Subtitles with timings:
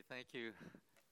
[0.00, 0.52] Hey, thank you,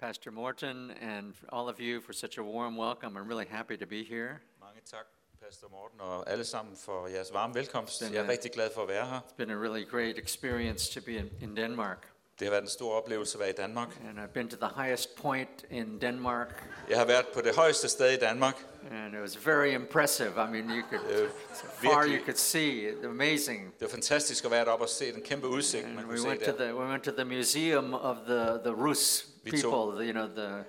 [0.01, 3.17] Pastor Morton, and all of you for such a warm welcome.
[3.19, 4.41] I'm really happy to be here.
[4.61, 5.07] Mange tak,
[5.43, 8.01] Pastor Morten, og alle sammen for jeres varme velkomst.
[8.03, 9.21] Jeg er- rigtig glad for at være her.
[9.21, 12.13] It's been a really great experience to be in, in Denmark.
[12.39, 13.89] Det har været en stor oplevelse at være i Danmark.
[14.09, 17.89] And I've been to the highest point in Denmark, Jeg har været på det højeste
[17.89, 18.55] sted i Danmark.
[18.91, 20.29] and it was very impressive.
[20.37, 23.65] I mean, you could, Øh, so far you could see, it, amazing.
[23.65, 26.19] Det var fantastisk at være deroppe og se den kæmpe udsigt, man And kunne we
[26.21, 26.57] se went to der.
[26.65, 29.97] the we went to the museum of the the Rus people.
[30.05, 30.65] The, you know, the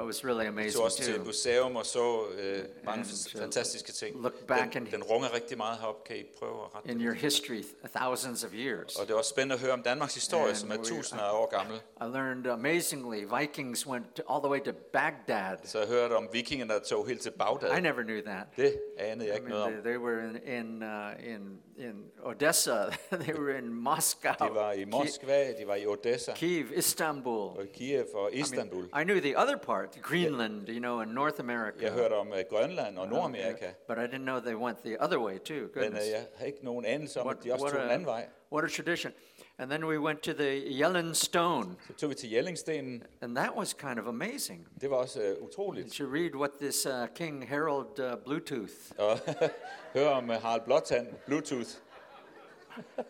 [0.00, 1.24] it was really amazing tog også til too.
[1.24, 4.22] museum og så øh, mange And, uh, fantastiske ting.
[4.22, 6.02] look back Den, and- den runger rigtig meget heroppe.
[6.06, 7.62] Kan I prøve at rette In your history,
[7.96, 8.96] thousands of years.
[8.96, 11.32] Og det er også spændende at høre om Danmarks historie, And som er tusinder af
[11.32, 11.76] år gammel.
[11.76, 15.56] I learned amazingly Vikings went to, all the way to Baghdad.
[15.64, 17.76] Så jeg hørte om vikingerne, der tog helt til Bagdad.
[17.78, 18.46] I never knew that.
[18.56, 19.72] Det anede jeg I mean, noget om.
[19.72, 20.36] they, they were in
[20.66, 22.84] in, uh, in in Odessa.
[23.24, 24.32] they were in Moscow.
[24.48, 27.32] De var i Moskva, de var i Odessa, Kiev, Istanbul.
[27.32, 28.84] og Kiev og I, mean, Istanbul.
[28.84, 31.84] I knew the other part, Greenland, you know, in North America.
[31.84, 34.96] Jeg hørte om øh, Grønland og Uh, Nordamerika, But I didn't know they went the
[35.04, 35.54] other way too.
[35.56, 36.06] men Goodness.
[36.06, 38.08] øh, jeg har ikke nogen anelse om, What, at de også what, tog en anden
[38.08, 38.26] a, vej.
[38.52, 39.12] what a tradition.
[39.58, 43.02] And then we went to the Yellowstone, Så tog vi til Jellingstenen.
[43.20, 44.68] and that was kind of amazing.
[44.80, 45.92] Det var også øh, utroligt.
[45.92, 49.18] To read what this uh, King Harold uh, Bluetooth, Og
[49.94, 51.70] høre om øh, Harald Blåtand, Bluetooth.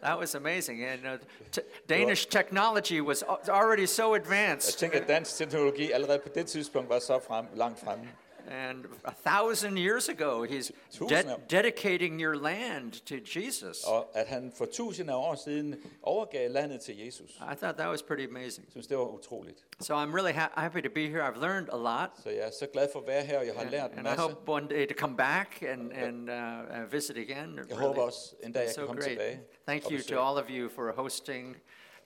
[0.02, 0.84] That was amazing.
[0.84, 1.18] And uh,
[1.52, 4.78] t- Danish technology was already so Jeg advanced.
[4.78, 8.08] tænker, at dansk teknologi allerede på det tidspunkt var så frem, langt fremme.
[8.52, 10.70] And a thousand years ago, he's
[11.08, 13.84] de- dedicating your land to Jesus.
[13.84, 17.30] Og at han for tusinder af år siden overgav landet til Jesus.
[17.30, 18.66] I thought that was pretty amazing.
[18.66, 19.58] Jeg synes, det var utroligt.
[19.80, 21.22] So I'm really ha- happy to be here.
[21.28, 22.10] I've learned a lot.
[22.22, 24.08] Så jeg er så glad for at være her, og jeg har lært en And
[24.08, 27.58] I hope one day to come back and, and uh, uh, visit again.
[27.68, 29.10] Jeg håber også en dag, jeg so kan komme great.
[29.10, 29.40] tilbage.
[29.68, 31.56] Thank you to all of you for hosting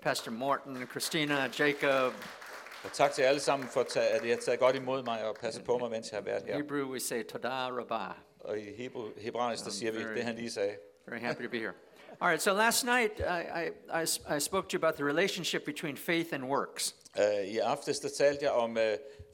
[0.03, 2.12] Pastor Morton, Christina, Jacob.
[2.87, 5.65] Og tak til alle sammen for, at I har taget godt imod mig og passet
[5.65, 6.56] på mig, mens jeg har været In her.
[6.56, 8.11] Hebrew, we say Toda Rabbah.
[8.41, 10.77] Og i hebraisk, der siger vi det, han lige sagde.
[11.06, 11.72] Very happy to be here.
[12.21, 15.65] All right, so last night I, I, I, I spoke to you about the relationship
[15.65, 16.94] between faith and works.
[17.19, 18.83] Uh, I aftes, der talte jeg om uh,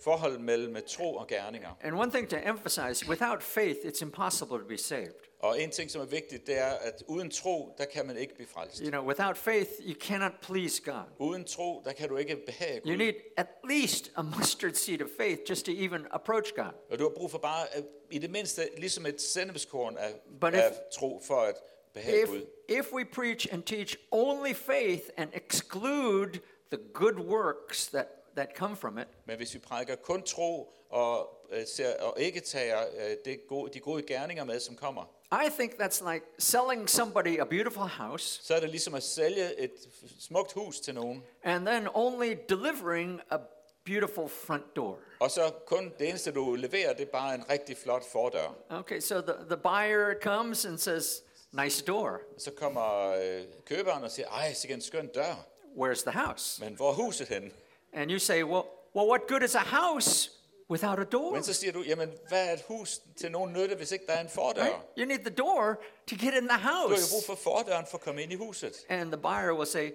[0.04, 1.68] forholdet mellem uh, tro og gerninger.
[1.82, 5.31] And one thing to emphasize without faith, it's impossible to be saved.
[5.42, 8.34] Og en ting, som er vigtigt, det er, at uden tro, der kan man ikke
[8.34, 8.78] blive frelst.
[8.78, 11.02] You know, without faith, you cannot please God.
[11.18, 12.96] Uden tro, der kan du ikke behage You Gud.
[12.96, 16.72] need at least a mustard seed of faith just to even approach God.
[16.90, 17.66] Og du har brug for bare,
[18.10, 21.54] i det mindste, ligesom et sennepskorn af, But af if- tro for at
[21.94, 22.42] behage If, Gud.
[22.68, 26.38] if we preach and teach only faith and exclude
[26.72, 31.28] the good works that, that come from it, Men hvis vi prædiker kun tro og,
[31.50, 35.48] uh, ser, og ikke tager uh, det gode, de gode gerninger med, som kommer, I
[35.58, 39.72] think that's like selling somebody a beautiful house så er det ligesom at sælge et
[40.20, 43.36] smukt hus til nogen, and then only delivering a
[43.84, 44.98] beautiful front door.
[45.20, 48.54] og så kun det eneste, du leverer, det er bare en rigtig flot fordør.
[48.70, 51.22] Okay, so the, the buyer comes and says,
[51.52, 52.20] Nice door.
[52.38, 56.64] Så kommer øh, køberen og siger, ej, sikkert en skøn dør, Where's the house?
[56.64, 57.50] men hvor er huset henne?
[57.92, 58.64] And you say, Well,
[58.96, 60.30] well what good is a house
[60.70, 61.32] without a door?
[61.34, 64.12] Men så siger du, jamen, hvad er et hus til nogen nytte, hvis ikke der
[64.12, 64.62] er en fordør?
[64.62, 64.76] Right?
[64.98, 67.12] You need the door to get in the Du har jo house.
[67.14, 68.86] brug for fordøren for at komme ind i huset.
[68.88, 69.90] And the buyer will say,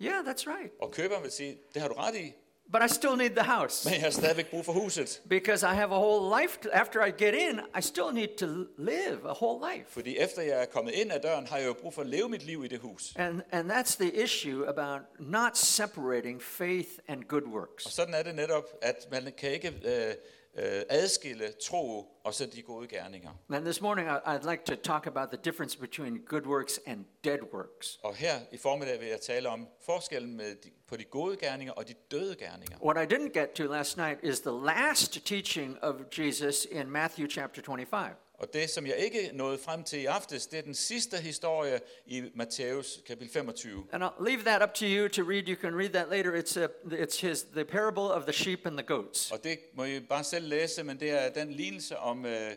[0.00, 0.72] Yeah, that's right.
[0.82, 2.32] Og køberen vil sige, det har du ret i,
[2.72, 3.84] But I still need the house.
[3.88, 5.22] men jeg har stadigvæk brug for huset.
[5.28, 6.58] Because I have a whole life.
[6.62, 8.46] To, after I get in, I still need to
[8.78, 9.84] live a whole life.
[9.88, 12.28] Fordi efter jeg er kommet ind ad døren, har jeg jo brug for at leve
[12.28, 13.12] mit liv i det hus.
[13.16, 17.84] And, and that's the issue about not separating faith and good Og works.
[17.94, 20.14] sådan er det netop, at man kan ikke øh,
[20.56, 23.30] øh, adskille tro og så de gode gerninger.
[23.50, 27.38] And this morning, I'd like to talk about the difference between good works and dead
[27.52, 27.98] works.
[28.02, 31.72] Og her i formiddag vil jeg tale om forskellen med de, på de gode gerninger
[31.72, 32.78] og de døde gerninger.
[32.84, 37.28] What I didn't get to last night is the last teaching of Jesus in Matthew
[37.28, 38.10] chapter 25.
[38.38, 41.80] Og det, som jeg ikke nåede frem til i aftes, det er den sidste historie
[42.06, 43.86] i Matthæus kapitel 25.
[43.92, 45.48] And I'll leave that up to you to read.
[45.48, 46.34] You can read that later.
[46.34, 46.68] It's, a,
[47.04, 49.32] it's his, the parable of the sheep and the goats.
[49.32, 52.50] Og det må I bare selv læse, men det er den lignelse om øh,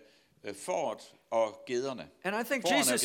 [0.43, 0.99] øh, fåret
[1.31, 2.07] og gederne.
[2.23, 3.03] And I think Jesus.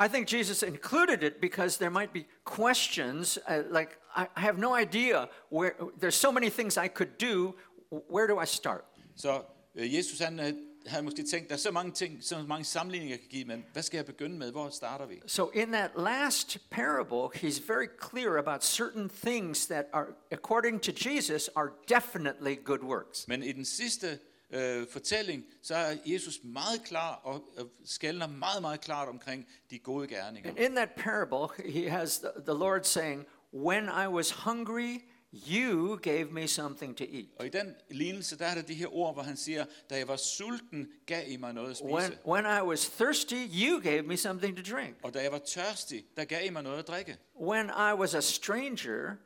[0.00, 4.58] I think Jesus included it because there might be questions uh, like I, I have
[4.58, 5.72] no idea where.
[6.00, 7.54] There's so many things I could do.
[7.90, 8.84] Where do I start?
[9.16, 9.42] Så
[9.74, 13.20] øh, Jesus han havde måske tænkt, der er så mange ting, så mange sammenligninger jeg
[13.20, 14.50] kan give, men hvad skal jeg begynde med?
[14.50, 15.20] Hvor starter vi?
[15.26, 20.92] So in that last parable, he's very clear about certain things that are, according to
[21.08, 23.28] Jesus, are definitely good works.
[23.28, 24.18] Men i den sidste
[24.50, 29.78] øh, fortælling, så er Jesus meget klar og, og skældner meget, meget klart omkring de
[29.78, 30.50] gode gerninger.
[30.50, 34.98] And in that parable, he has the, the Lord saying, When I was hungry,
[35.32, 37.28] you gave me something to eat.
[37.38, 40.08] Og i den lignelse, der er der de her ord, hvor han siger, da jeg
[40.08, 41.92] var sulten, gav I mig noget at spise.
[41.94, 44.96] When, when I was thirsty, you gave me something to drink.
[45.02, 47.16] Og da jeg var tørstig, der gav I mig noget at drikke.
[47.40, 49.16] When I was a stranger,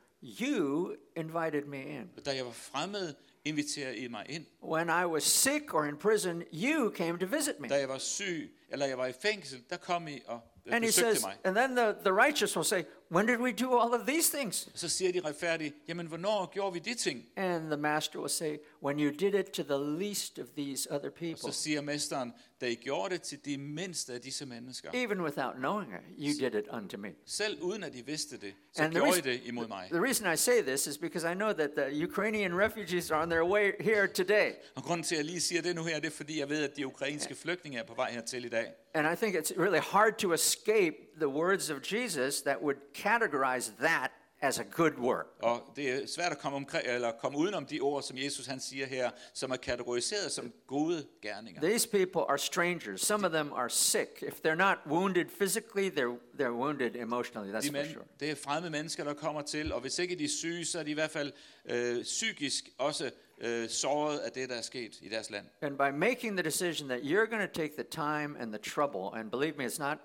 [0.41, 2.09] you invited me in.
[2.17, 3.13] Og da jeg var fremmed,
[3.45, 4.45] inviterede I mig ind.
[4.63, 7.67] When I was sick or in prison, you came to visit me.
[7.69, 10.83] Da jeg var syg, eller jeg var i fængsel, der kom I og øh, And
[10.83, 11.37] he says, mig.
[11.43, 12.83] and then the, the righteous will say,
[13.13, 14.69] When did we do all of these things?
[14.75, 17.25] Så siger de retfærdige, jamen hvornår gjorde vi de ting?
[17.35, 21.09] And the master will say, When you did it to the least of these other
[21.09, 22.33] Og people, så siger mesteren,
[22.63, 24.89] da I gjorde det til de mindste af disse mennesker.
[24.93, 27.09] even without knowing it, you did it unto me.
[27.25, 29.87] Selv uden at I vidste det, så And gjorde I reason- det imod mig.
[29.91, 33.29] The reason I say this is because I know that the Ukrainian refugees are on
[33.29, 34.51] their way here today.
[34.75, 36.63] Og grunden til, at jeg lige siger det nu her, det er fordi, jeg ved,
[36.63, 38.73] at de ukrainske flygtninge er på vej hertil i dag.
[38.93, 43.71] And I think it's really hard to escape the words of Jesus that would categorize
[43.79, 44.11] that
[44.43, 45.27] as a good work.
[45.41, 48.59] Og det er svært at komme, omkring, eller komme udenom de ord, som Jesus han
[48.59, 51.61] siger her, som er kategoriseret som gode gerninger.
[51.61, 53.01] These people are strangers.
[53.01, 54.09] Some of them are sick.
[54.21, 58.03] If they're not wounded physically, they're, they're wounded emotionally, that's De for men, sure.
[58.19, 60.83] det er fremmede mennesker, der kommer til, og hvis ikke de er syge, så er
[60.83, 61.31] de i hvert fald
[61.65, 63.11] øh, psykisk også
[63.41, 65.45] øh, såret af det, der er sket i deres land.
[65.61, 69.19] And by making the decision that you're going to take the time and the trouble,
[69.19, 69.97] and believe me, it's not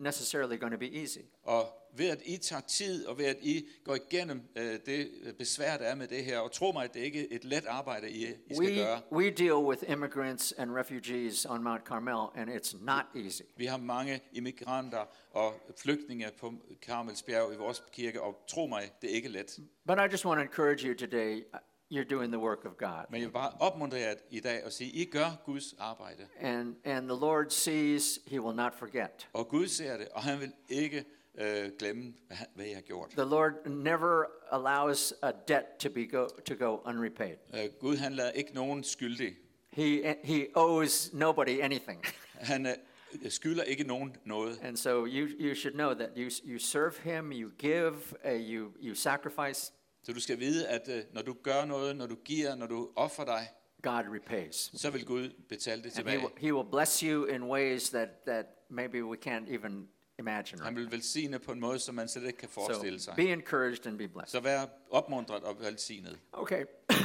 [0.00, 1.20] necessarily going to be easy.
[1.42, 1.66] Og
[1.98, 5.08] ved at I tager tid, og ved at I går igennem øh, det
[5.38, 7.66] besvær, der er med det her, og tro mig, at det ikke er et let
[7.66, 9.00] arbejde, I, I skal We, gøre.
[9.12, 13.42] we deal with immigrants and refugees on Mount Carmel, and it's not easy.
[13.56, 16.52] Vi har mange immigranter og flygtninge på
[16.82, 19.58] Karmelsbjerg i vores kirke, og tro mig, det er ikke let.
[19.86, 21.58] But I just want to encourage you today uh,
[21.98, 23.04] you're doing the work of God.
[23.10, 26.26] Men jeg bare opmuntre jer i dag og sige, I gør Guds arbejde.
[26.40, 29.28] And, and the Lord sees, He will not forget.
[29.32, 31.04] Og Gud ser det, og han vil ikke
[31.38, 33.10] øh, glemme, hvad, hvad I har gjort.
[33.10, 37.36] The Lord never allows a debt to, be go, to go unrepaid.
[37.54, 39.36] Øh, Gud han lader ikke nogen skyldig.
[39.70, 42.04] He, he owes nobody anything.
[42.34, 44.58] Han øh, skylder ikke nogen noget.
[44.62, 47.94] And so you, you should know that you, you serve Him, you give,
[48.24, 52.06] uh, you, you sacrifice, Så du skal vide, at øh, når du gør noget, når
[52.06, 53.48] du giver, når du offrer dig,
[53.82, 54.70] God repays.
[54.80, 56.18] så vil Gud betale det And he tilbage.
[56.18, 59.88] will, he will bless you in ways that, that maybe we can't even
[60.18, 60.62] imagine.
[60.62, 63.14] Han vil velsigne på en måde, som man slet ikke kan So forestille sig.
[63.16, 64.30] be encouraged and be blessed.
[64.30, 66.18] Så vær opmuntret og velsignet.
[66.32, 66.64] Okay.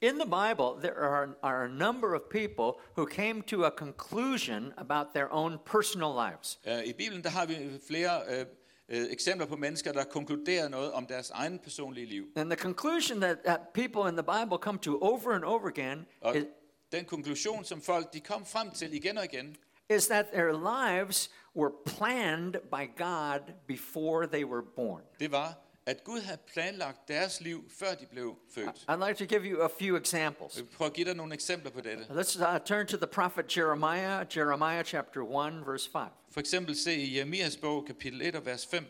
[0.00, 4.72] In the Bible, there are, are a number of people who came to a conclusion
[4.76, 6.58] about their own personal lives.
[6.66, 7.56] Øh, I Bibelen der har vi
[7.86, 8.46] flere øh,
[8.88, 12.26] øh, eksempler på mennesker, der konkluderer noget om deres egen personlige liv.
[12.36, 16.06] And the conclusion that, that people in the Bible come to over and over again
[16.20, 16.44] Og is,
[16.92, 19.56] den konklusion, som folk de kom frem til igen og igen,
[19.90, 25.02] is that their lives were planned by God before they were born.
[25.20, 25.54] det var,
[25.86, 28.84] at Gud havde planlagt deres liv, før de blev født.
[28.88, 30.56] I'd like to give you a few examples.
[30.56, 32.04] Jeg vil prøve at give dig nogle eksempler på dette.
[32.04, 36.00] Let's uh, turn to the prophet Jeremiah, Jeremiah chapter 1, verse 5.
[36.30, 38.84] For eksempel se i Jeremias bog, kapitel 1 og vers 5.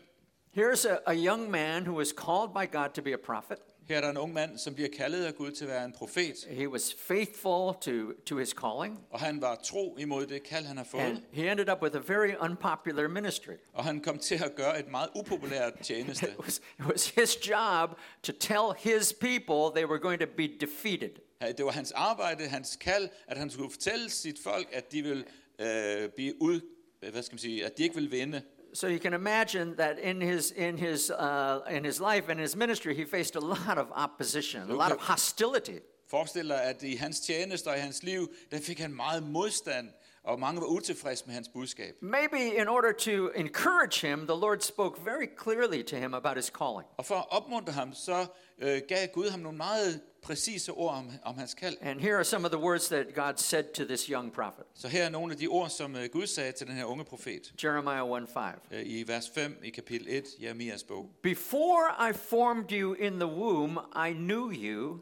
[0.57, 3.57] Here's a, a young man who was called by God to be a prophet.
[3.87, 5.91] Her er der en ung mand, som bliver kaldet af Gud til at være en
[5.91, 10.65] profet, He was faithful to, to his calling, og han var tro imod det kald,
[10.65, 11.21] han har and fået.
[11.31, 13.51] he ended up with a very unpopular ministry.
[13.73, 16.27] Og han kom til at gøre et meget upopulært tjeneste.
[16.31, 17.89] It was, it was his job
[18.23, 21.09] to tell his people they were going to be defeated.
[21.57, 25.25] Det var hans arbejde, hans kald, at han skulle fortælle sit folk, at de vil
[25.59, 26.61] øh, blive ud,
[27.11, 28.41] hvad skal man sige, at de ikke vil vinde.
[28.73, 32.55] So you can imagine that in his in his uh, in his life and his
[32.55, 35.79] ministry, he faced a lot of opposition, a lot of hostility.
[36.07, 39.89] Forestil dig, at i hans tjeneste og i hans liv, der fik han meget modstand,
[40.23, 41.95] og mange var utilfredse med hans budskab.
[42.01, 46.45] Maybe in order to encourage him, the Lord spoke very clearly to him about his
[46.45, 46.87] calling.
[46.97, 48.25] Og for at opmuntre ham, så
[48.59, 51.77] øh, gav Gud ham nogle meget præcise ord om, om hans kald.
[51.81, 54.65] And here are some of the words that God said to this young prophet.
[54.73, 57.03] Så her er nogle af de ord, som øh, Gud sagde til den her unge
[57.05, 57.63] profet.
[57.63, 58.75] Jeremiah 1:5.
[58.75, 61.09] Øh, I vers 5 i kapitel 1, Jeremias bog.
[61.23, 63.77] Before I formed you in the womb,
[64.09, 64.99] I knew you,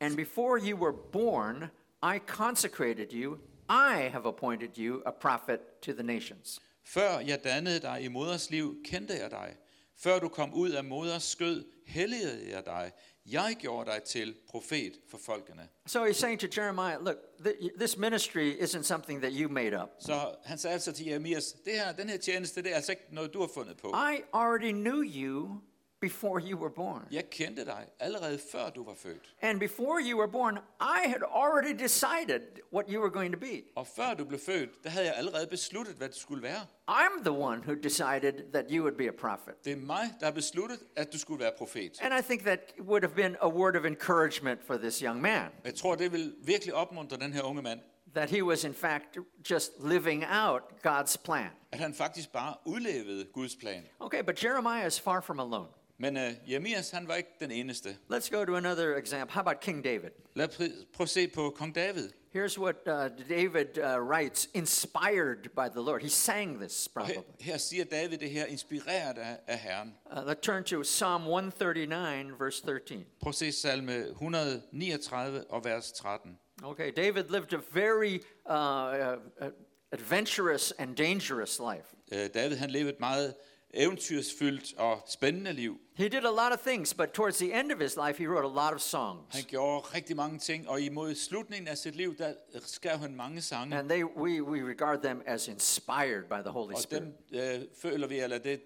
[0.00, 1.64] and before you were born,
[2.02, 3.38] I consecrated you.
[3.68, 6.60] I have appointed you a prophet to the nations.
[6.84, 9.56] Før jeg dannede dig i moders liv, kendte jeg dig.
[9.98, 12.92] Før du kom ud af moders skød, helligede jeg dig.
[13.26, 15.68] Jeg gjorde dig til profet for folkene.
[15.86, 19.88] So he's saying to Jeremiah, look, th- this ministry isn't something that you made up.
[19.98, 23.04] Så han sagde altså til Jeremias, det her, den her tjeneste, det er altså ikke
[23.10, 23.88] noget, du har fundet på.
[23.88, 25.60] I already knew you
[26.08, 27.02] before you were born.
[27.10, 29.34] Jeg kendte dig allerede før du var født.
[29.42, 32.40] And before you were born, I had already decided
[32.72, 33.62] what you were going to be.
[33.76, 36.60] Og før du blev født, der havde jeg allerede besluttet, hvad du skulle være.
[36.90, 39.54] I'm the one who decided that you would be a prophet.
[39.64, 41.98] Det er mig, der har besluttet, at du skulle være profet.
[42.02, 45.50] And I think that would have been a word of encouragement for this young man.
[45.64, 47.80] Jeg tror, det vil virkelig opmuntre den her unge mand,
[48.14, 49.18] That he was, in fact,
[49.50, 51.50] just living out God's plan.
[51.72, 53.82] at han faktisk bare udlevede Guds plan.
[54.00, 55.68] Okay, but Jeremiah is far from alone.
[55.98, 57.96] Men uh, Jeremias, han var ikke den eneste.
[58.12, 59.32] Let's go to another example.
[59.34, 60.10] How about King David?
[60.34, 62.08] Lad os pr- prøve at se på kong David.
[62.36, 62.92] Here's what uh,
[63.28, 66.02] David uh, writes, inspired by the Lord.
[66.02, 67.44] He sang this Og her, probably.
[67.44, 69.94] her siger David det her, inspireret af, af Herren.
[70.12, 73.06] Uh, let's turn to Psalm 139, verse 13.
[73.20, 76.38] Prøv at se salme 139 og vers 13.
[76.62, 78.18] Okay, David lived a very
[78.50, 78.54] uh,
[79.40, 79.48] uh,
[79.92, 81.86] adventurous and dangerous life.
[82.12, 83.34] Øh, David han levede et meget
[83.76, 85.76] eventyrsfyldt og spændende liv.
[85.94, 88.44] He did a lot of things, but towards the end of his life, he wrote
[88.46, 89.34] a lot of songs.
[89.34, 93.40] Han gjorde rigtig mange ting, og imod slutningen af sit liv, der skrev han mange
[93.42, 93.76] sange.
[93.78, 97.02] And they, we, we regard them as inspired by the Holy Og Spirit.
[97.30, 98.60] dem øh, føler vi, eller det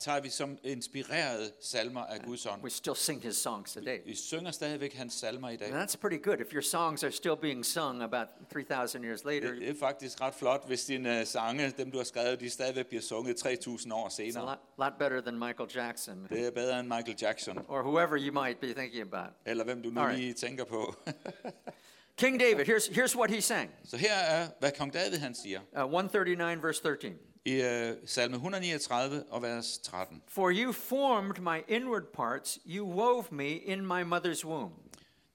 [0.00, 2.62] tager- vi som inspirerede salmer af Guds ånd.
[2.62, 3.98] We still sing his songs today.
[4.06, 5.72] Vi synger stadigvæk hans salmer i dag.
[5.72, 6.40] And that's pretty good.
[6.40, 10.20] If your songs are still being sung about 3,000 years later, Det, det er faktisk
[10.20, 13.92] ret flot, hvis dine øh, sange, dem du har skrevet, de stadigvæk bliver sunget 3.000
[13.94, 14.44] år it's a senere.
[14.44, 18.42] lot, lot better than Michael Jackson Det er bedre end Michael Jackson, or whoever you
[18.42, 19.30] might be thinking about.
[19.46, 20.18] eller hvem du nu Alright.
[20.20, 20.94] lige tænker på.
[22.16, 25.60] King David, here's, here's what he sang Så her er, hvad kong David han siger.
[25.72, 27.12] uh, 139, verse 13.
[27.46, 27.60] I
[27.90, 30.22] uh, salme 139 og vers 13.
[30.28, 34.72] For you formed my inward parts, you wove me in my mother's womb.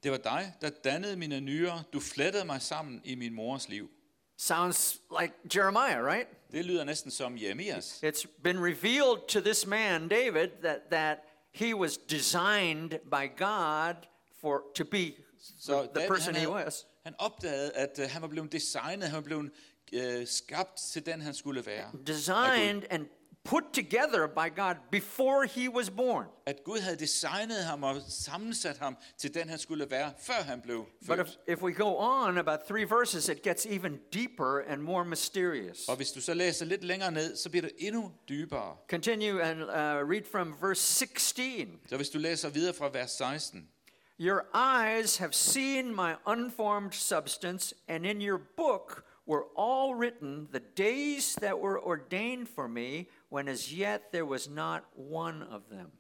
[0.04, 1.84] Det var dig, der dannede mine nyrer.
[1.94, 3.90] Du flettede mig sammen i min mors liv.
[4.38, 6.28] Sounds like Jeremiah, right?
[6.52, 8.04] Det lyder næsten som Jeremias.
[8.04, 11.18] It's been revealed to this man, David, that, that
[11.54, 13.96] he was designed by God
[14.42, 15.12] for to be
[15.60, 16.86] Så the David, person han, he was.
[17.04, 19.52] han opdagede, at uh, han var blevet designet, han var blevet
[19.94, 21.92] uh, skabt til den, han skulle være.
[22.08, 23.06] Designed and
[23.44, 26.26] put together by God before he was born.
[26.46, 30.62] At Gud havde designet ham og sammensat ham til den, han skulle være, før han
[30.62, 31.40] blev But if, født.
[31.48, 35.88] if we go on about three verses, it gets even deeper and more mysterious.
[35.88, 38.76] Og hvis du så læser lidt længere ned, så bliver det endnu dybere.
[38.90, 39.70] Continue and uh,
[40.10, 41.80] read from verse 16.
[41.90, 43.68] Så hvis du læser videre fra vers 16.
[44.20, 50.60] Your eyes have seen my unformed substance, and in your book were all written the
[50.78, 55.92] days that were ordained for me, when as yet there was not one of them.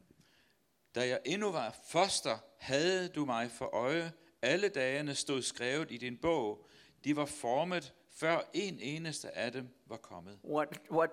[0.96, 4.12] Da jeg endnu var foster, havde du mig for øje.
[4.42, 6.66] Alle dagene stod skrevet i din bog.
[7.04, 10.40] De var formet, før en eneste af dem var kommet.
[10.44, 11.10] What, what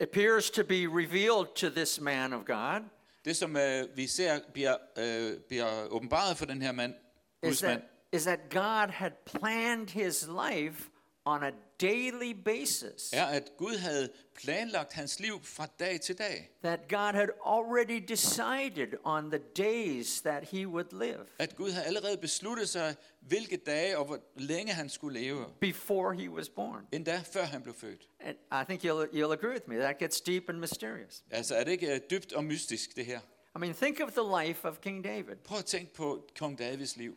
[0.00, 2.80] appears to be revealed to this man of God
[3.24, 6.94] Det, som øh, vi ser bliver, øh, bliver åbenbaret for den her mand,
[7.42, 10.90] is that, mand, is that God had planned his life
[11.24, 11.50] on a
[11.80, 13.12] daily basis.
[13.12, 16.50] er, at Gud havde planlagt hans liv fra dag til dag.
[16.64, 21.86] That God had already decided on the days that he would live At Gud havde
[21.86, 26.86] allerede besluttet sig, hvilke dage og hvor længe han skulle leve, before he was born.
[26.92, 28.08] endda før han blev født.
[28.20, 29.76] And I think you'll, you'll agree with me.
[29.76, 31.22] That gets deep and mysterious.
[31.30, 33.20] Altså er det ikke øh, dybt og mystisk, det her?
[33.56, 35.36] I mean, think of the life of King David.
[35.44, 37.16] Prøv at tænke på kong Davids liv.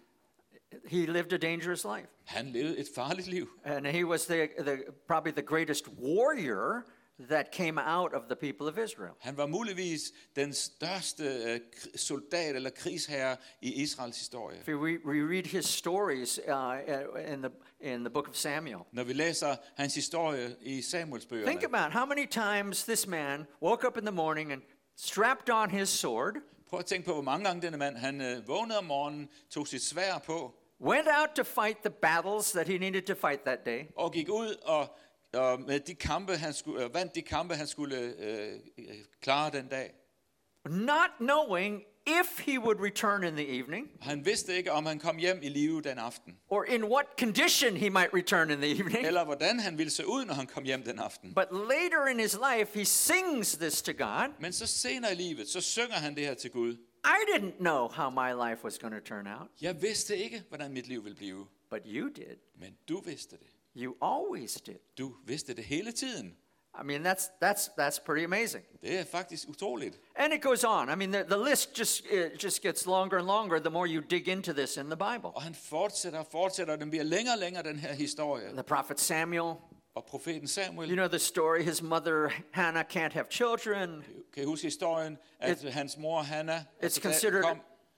[0.88, 2.07] He lived a dangerous life.
[2.25, 3.48] Han levede et farligt liv.
[3.63, 6.86] And he was the, the, probably the greatest warrior
[7.29, 9.13] that came out of the people of Israel.
[9.19, 11.60] Han var muligvis den største øh,
[11.95, 14.57] soldat eller krigsherre i Israels historie.
[14.60, 19.03] If we, we read his stories uh, in, the, in the book of Samuel, Når
[19.03, 23.88] vi læser hans historie i Samuels bøgerne, think about how many times this man woke
[23.88, 24.62] up in the morning and
[24.98, 26.36] strapped on his sword,
[26.69, 29.67] prøv at tænke på, hvor mange gange denne mand, han øh, vågnede om morgenen, tog
[29.67, 33.60] sit svær på, went out to fight the battles that he needed to fight that
[33.65, 34.95] day, og gik ud og,
[35.34, 38.86] og med de kampe, han skulle, øh, vandt de kampe, han skulle øh, øh,
[39.22, 39.93] klare den dag.
[40.69, 45.17] not knowing if he would return in the evening Han vidste ikke, om han kom
[45.17, 49.05] hjem i live den aften, or in what condition he might return in the evening.
[49.07, 51.33] eller hvordan han ville se ud, når han kom hjem den aften.
[51.33, 54.29] But later in his life, he sings this to God.
[54.39, 56.77] Men så senere i livet, så synger han det her til Gud.
[57.05, 60.74] I didn't know how my life was going to turn out, Jeg vidste ikke, hvordan
[60.74, 62.38] mit liv ville blive, but you did.
[62.59, 63.47] men du vidste det.
[63.77, 64.75] You always did.
[64.97, 66.35] Du vidste det hele tiden.
[66.79, 68.63] I mean, that's, that's, that's pretty amazing.
[68.82, 70.00] Det er faktisk utroligt.
[70.15, 70.89] And it goes on.
[70.89, 74.01] I mean, the, the list just, it just gets longer and longer the more you
[74.01, 75.29] dig into this in the Bible.
[75.36, 78.50] Og han fortsætter, og den bliver længere og længere, den her historie.
[78.53, 79.55] The prophet Samuel,
[79.96, 80.89] og profeten Samuel.
[80.89, 81.62] You know the story.
[81.62, 84.03] His mother Hannah can't have children.
[84.34, 87.44] Kan I huske historien, at hans mor Hanna It's considered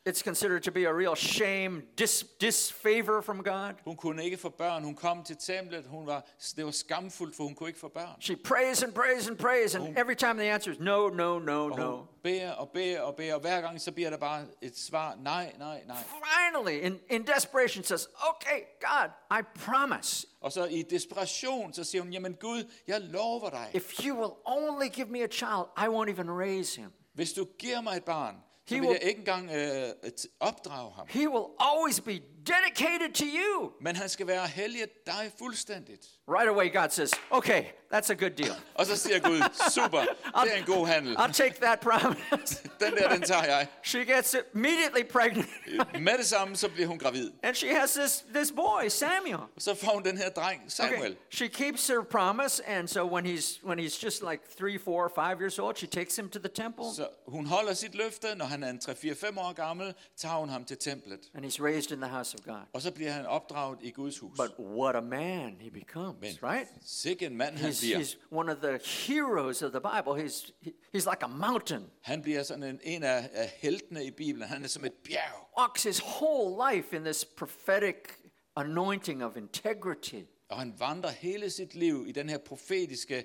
[0.08, 3.74] it's considered to be a real shame, dis, disfavor from God.
[3.86, 4.84] hun kunne ikke få børn.
[4.84, 5.86] Hun kom til templet.
[5.88, 8.22] Hun var, det var skamfuldt, for hun kunne ikke få børn.
[8.22, 11.68] She prays and prays and prays, and every time the answer is no, no, no,
[11.68, 11.96] no.
[11.98, 15.16] hun beder og beder og beder, og hver gang så bliver der bare et svar,
[15.16, 15.98] nej, nej, nej.
[15.98, 19.10] Finally, in, in desperation, says, "Okay, God,
[19.40, 24.06] I promise, Og så i desperation, så siger hun, jamen Gud, jeg lover dig, if
[24.06, 26.92] you will only give me a child, I won't even raise him.
[27.14, 28.36] hvis du giver mig et barn,
[28.68, 29.90] så He vil will- jeg ikke engang øh,
[30.40, 31.08] opdrage ham.
[31.10, 36.06] He will always be dedicated to you." Men han skal være hellig dig fuldstændigt.
[36.30, 38.56] Right away, God says, "Okay, that's a good deal.
[38.76, 39.42] Og så siger Gud,
[39.72, 40.02] super,
[40.44, 41.18] det er en god handel.
[41.18, 43.68] I'll take that promise." Den der, den tager jeg.
[43.84, 45.48] she gets immediately pregnant,
[46.08, 47.32] Med det samme, så bliver hun gravid.
[47.44, 49.36] and she has this this boy, Samuel.
[49.36, 51.00] Og så får hun den her dreng, Samuel.
[51.00, 51.14] Okay.
[51.32, 55.40] She keeps her promise, and so when he's when he's just like three, four, five
[55.42, 58.64] years old, she takes him to the temple, Så hun holder sit løfte, når han
[58.64, 61.20] er en 3-4-5 år gammel, tager hun ham til templet.
[61.36, 62.62] and he's raised in the house of God.
[62.74, 64.38] Og så bliver han opdraget i Guds hus.
[64.38, 66.68] But what a man he becomes, Men right?
[66.86, 68.00] sikke en mand han bliver.
[68.00, 70.24] he's one of the heroes of the Bible.
[70.24, 71.84] He's he, he's like a mountain.
[72.02, 74.48] Han bliver sådan en, en af, af heltene i Bibelen.
[74.48, 75.60] Han er som et bjerg.
[75.60, 77.96] Walks his whole life in this prophetic
[78.56, 80.22] anointing of integrity.
[80.50, 83.24] Og han vandrer hele sit liv i den her profetiske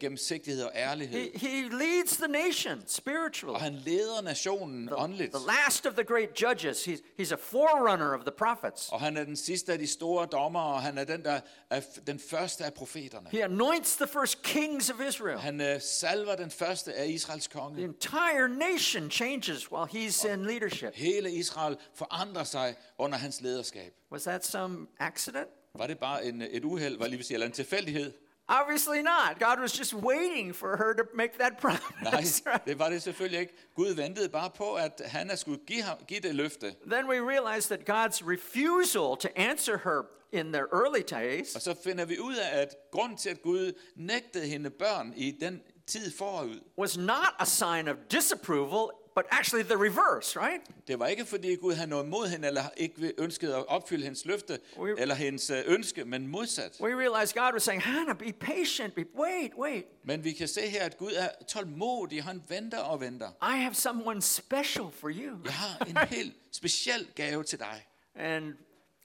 [0.00, 1.30] gennemsigtighed og ærlighed.
[1.34, 3.54] He, he leads the nation spiritually.
[3.54, 5.32] Og han leder nationen åndeligt.
[5.34, 6.88] The last of the great judges.
[6.88, 8.88] He's, he's a forerunner of the prophets.
[8.92, 11.40] Og han er den sidste af de store dommer, og han er den, der
[11.70, 13.28] er den første af profeterne.
[13.30, 15.38] He anoints the first kings of Israel.
[15.38, 17.82] Han øh, salver den første af Israels The konge.
[17.84, 20.94] entire nation changes while he's in leadership.
[20.94, 23.92] Hele Israel forandrer sig under hans lederskab.
[24.12, 25.48] Was that some accident?
[25.74, 28.12] Var det bare en, et uheld, var lige vil sige, eller en tilfældighed?
[28.48, 29.38] Obviously not.
[29.40, 32.42] God was just waiting for her to make that Nej, promise.
[32.46, 32.64] right?
[32.66, 33.54] det var det selvfølgelig ikke.
[33.74, 36.74] Gud ventede bare på, at han skulle give, ham, give det løfte.
[36.90, 41.74] Then we realize that God's refusal to answer her in their early days Og så
[41.84, 46.12] finder vi ud af, at grunden til, at Gud nægtede hende børn i den tid
[46.18, 50.60] forud, was not a sign of disapproval, but actually the reverse, right?
[50.88, 54.24] det var ikke fordi Gud havde noget mod hende, eller ikke ønskede at opfylde hendes
[54.24, 56.76] løfte, We- eller hendes øh, ønske, men modsat.
[56.80, 58.94] We realize God was saying, Hannah, be patient.
[58.94, 59.84] Be, wait, wait.
[60.04, 63.28] Men vi kan se her, at Gud er tålmodig, han venter og venter.
[63.56, 65.38] I have someone special for you.
[65.44, 67.86] Jeg har en helt speciel gave til dig.
[68.14, 68.44] And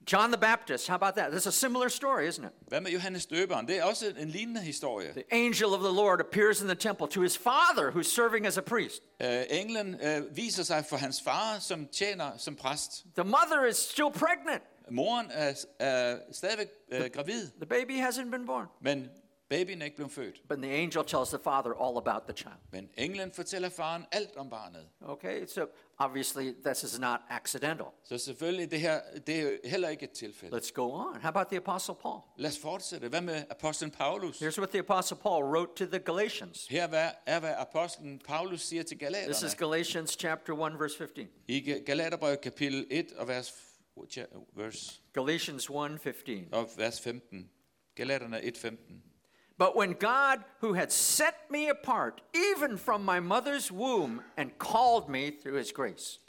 [0.05, 1.31] John the Baptist, how about that?
[1.31, 2.51] That's a similar story, isn't it?
[2.67, 3.67] Hvad med Johannes Døberen?
[3.67, 5.11] Det er også en lignende historie.
[5.13, 8.57] The angel of the Lord appears in the temple to his father, who's serving as
[8.57, 9.01] a priest.
[9.23, 13.05] Uh, englen uh, viser sig for hans far, som tjener som præst.
[13.15, 14.63] The mother is still pregnant.
[14.91, 18.65] Moren er, er stadigvæk uh, gravid, The baby hasn't been born.
[18.81, 19.09] men
[19.51, 20.41] babyen er ikke blevet født.
[20.49, 22.55] But the angel tells the father all about the child.
[22.71, 24.87] Men englen fortæller faren alt om barnet.
[25.01, 25.65] Okay, so
[25.97, 27.85] obviously this is not accidental.
[28.03, 30.57] Så selvfølgelig, det her det er heller ikke et tilfælde.
[30.57, 31.21] Let's go on.
[31.21, 32.21] How about the Apostle Paul?
[32.37, 33.07] Lad os fortsætte.
[33.09, 34.41] Hvad med apostlen Paulus?
[34.41, 36.67] Here's what the Apostle Paul wrote to the Galatians.
[36.67, 39.55] Her hvad- er, hvad apostlen Paulus siger til This is galaterne.
[39.57, 41.27] Galatians chapter 1, verse 15.
[41.47, 46.47] I Ga- Galaterbrevet kapitel 1 og vers, f- vers, Galatians 1, 15.
[46.51, 47.49] og vers 15.
[47.95, 49.10] Galaterne 1.15.
[49.61, 55.07] But when God, who had set me apart, even from my mother's womb, and called
[55.07, 56.19] me through his grace.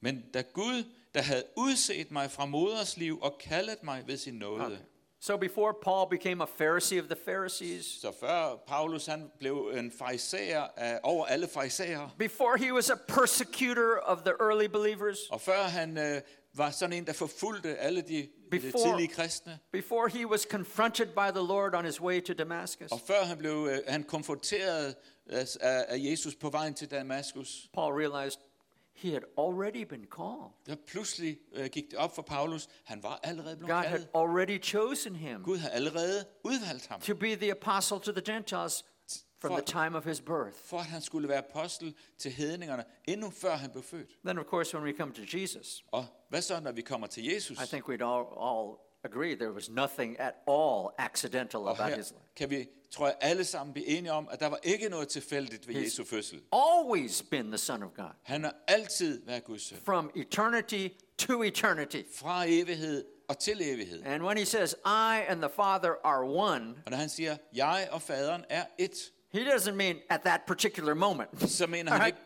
[0.00, 4.34] Men da Gud, der havde udset mig fra moders liv og kaldet mig ved sin
[4.34, 4.78] nåde.
[5.20, 9.92] So before Paul became a Pharisee of the Pharisees, Så før Paulus han blev en
[9.98, 15.40] fariserer af, over alle farisæere, before he was a persecutor of the early believers, og
[15.40, 16.20] før han øh,
[16.58, 21.30] var sådan en, der forfulgte alle de, Before- tidlige kristne, before he was confronted by
[21.38, 24.94] the Lord on his way to Damascus, og før han blev øh, han konfronteret
[25.26, 28.38] af, af af Jesus på vejen til Damaskus, Paul realized
[28.94, 30.50] he had already been called.
[30.66, 34.08] der pludselig øh, gik det op for Paulus, han var allerede blevet God had kaldet.
[34.14, 38.84] already chosen him Gud havde allerede udvalgt ham, to be the apostle to the Gentiles
[39.40, 40.56] from the time of his birth.
[40.64, 44.10] for at han skulle være apostel til hedningerne, endnu før han blev født.
[44.24, 47.24] Then, of course, when we come to Jesus, Og hvad så, når vi kommer til
[47.24, 47.58] Jesus?
[47.62, 52.10] I think we'd all, all agree there was nothing at all accidental Og about his
[52.10, 52.22] life.
[52.36, 55.68] kan vi, tror jeg, alle sammen blive enige om, at der var ikke noget tilfældigt
[55.68, 56.42] ved Jesu fødsel.
[56.52, 58.10] Always been the Son of God.
[58.22, 59.78] Han har altid været Guds søn.
[59.84, 62.02] From eternity to eternity.
[62.14, 64.02] Fra evighed og til evighed.
[64.04, 67.88] And when he says, I and the Father are one, Og når han siger, jeg
[67.90, 71.28] og faderen er et, he doesn't mean at that particular moment.
[71.58, 72.18] så mener han ikke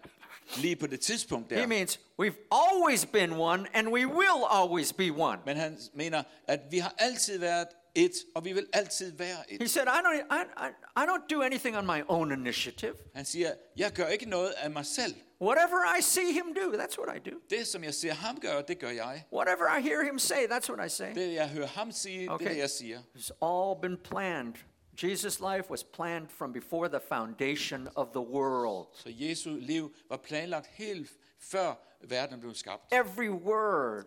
[0.57, 5.11] lige på det tidspunkt He means we've always been one and we will always be
[5.11, 5.39] one.
[5.47, 9.63] Men han mener, at vi har altid været et, og vi vil altid være et.
[9.63, 12.95] He said, I don't, I, I, I don't do anything on my own initiative.
[13.15, 15.15] Han siger, jeg gør ikke noget af mig selv.
[15.41, 17.37] Whatever I see him do, that's what I do.
[17.51, 19.25] Det, som jeg ser ham gøre, det gør jeg.
[19.33, 21.15] Whatever I hear him say, that's what I say.
[21.15, 22.45] Det, jeg hører ham sige, okay.
[22.45, 23.01] det er det, jeg siger.
[23.17, 24.55] It's all been planned.
[24.97, 28.87] Jesus' life was planned from before the foundation of the world.
[28.95, 31.75] Så Jesu liv var planlagt helt før
[32.09, 32.83] verden blev skabt.
[32.93, 34.05] Every word,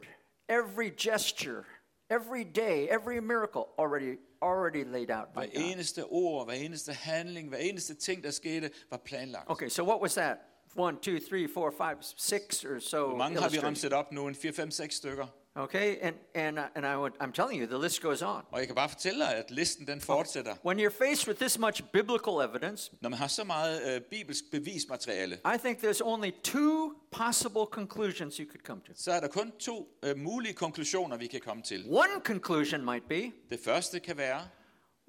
[0.50, 1.64] every gesture,
[2.10, 5.72] every day, every miracle already already laid out by Hver God.
[5.72, 9.50] eneste ord, hver eneste handling, hver eneste ting, der skete, var planlagt.
[9.50, 10.38] Okay, so what was that?
[10.78, 13.08] One, two, three, four, five, six or so.
[13.08, 14.28] Hvor mange har vi ramset op nu?
[14.28, 15.28] En 4, 5, 6 stykker.
[15.58, 18.44] Okay, and and uh, and I would, I'm telling you, the list goes on.
[18.52, 20.56] Og jeg kan bare fortælle dig, at listen den fortsætter.
[20.66, 24.44] When you're faced with this much biblical evidence, Når man har så meget øh, bibelsk
[24.52, 28.92] bevismateriale, I think there's only two possible conclusions you could come to.
[28.96, 31.86] så er der kun to øh, mulige konklusioner, vi kan komme til.
[31.90, 34.48] One conclusion might be, Det første kan være,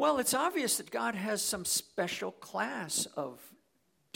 [0.00, 3.32] well, it's obvious that God has some special class of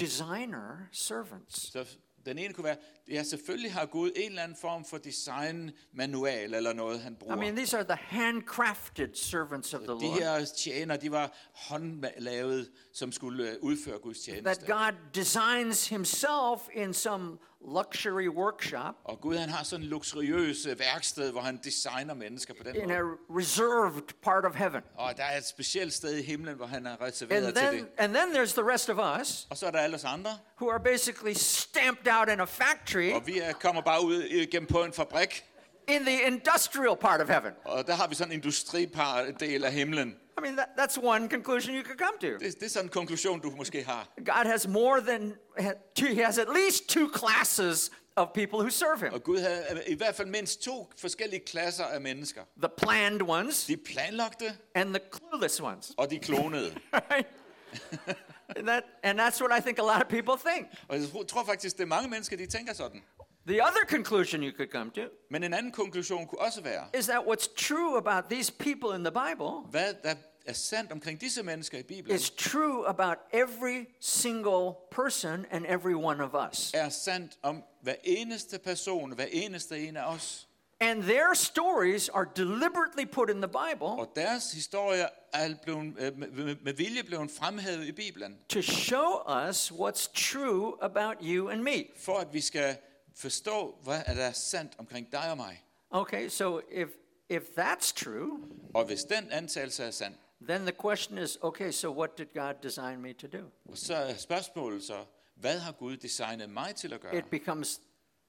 [0.01, 1.73] designer servants.
[1.73, 1.85] så
[2.27, 2.77] den ene kunne være,
[3.11, 7.37] ja selvfølgelig har Gud en eller anden form for designmanual eller noget, han I bruger.
[7.37, 10.19] mean, these are the handcrafted servants of the De Lord.
[10.23, 14.67] her tjener, de var håndlavet, som skulle øh, udføre Guds That tjeneste.
[14.67, 20.79] God designs himself in some luxury workshop Og Gud han har sådan en luksuriøs øh,
[20.79, 22.95] værksted, hvor han designer mennesker på den in måde.
[22.99, 23.03] a
[23.39, 24.83] reserved part of heaven.
[24.97, 27.75] Og der er et specielt sted i himlen, hvor han er And reserveret til then,
[27.75, 27.87] det.
[27.99, 30.71] and then there's the rest of us Og så er der alle os andre, who
[30.71, 34.85] are basically stamped out in a factory og vi er, kommer bare ud igennem på
[34.85, 35.45] en fabrik,
[35.89, 37.53] in the industrial part of heaven.
[37.65, 40.17] og der har vi sådan en industripar-del af himlen.
[40.41, 42.39] I mean, that, that's one conclusion you could come to.
[42.45, 44.09] Det, det er sådan en konklusion, du måske har.
[44.17, 45.35] God has more than,
[45.99, 49.95] he has at least two classes of people who serve him Og Gud havde i
[49.95, 52.41] hvert fald mindst to forskellige klasser af mennesker.
[52.63, 55.93] the planned ones De planlagte, and the clueless ones.
[55.97, 56.75] og de klonede.
[56.93, 57.27] Right?
[58.57, 60.69] and, that, and that's what I think a lot of people think.
[60.89, 63.03] Og jeg tror faktisk, det er mange mennesker, de tænker sådan.
[63.47, 65.01] The other conclusion you could come to
[65.31, 69.05] Men en anden konklusion kunne også være, is that what's true about these people in
[69.05, 70.15] the Bible hvad der
[70.47, 75.95] er sandt omkring disse mennesker i Bibelen, is true about every single person and every
[75.95, 76.71] one of us.
[76.75, 80.47] er sandt om hver eneste person, hver eneste en af os.
[80.83, 86.19] And their stories are deliberately put in the Bible Og deres historie er blevet, øh,
[86.65, 91.85] med vilje blevet fremhævet i Bibelen, to show us what's true about you and me.
[91.97, 92.77] for at vi skal
[93.17, 95.63] forstå, hvad er der er sandt omkring dig og mig.
[95.91, 96.89] Okay, so if
[97.29, 98.39] if that's true,
[98.75, 100.15] Og hvis den antagelse er sand,
[100.49, 103.75] then the question is, okay, so what did God design me to do?
[103.75, 107.17] så er spørgsmålet så, hvad har Gud designet mig til at gøre?
[107.17, 107.81] It becomes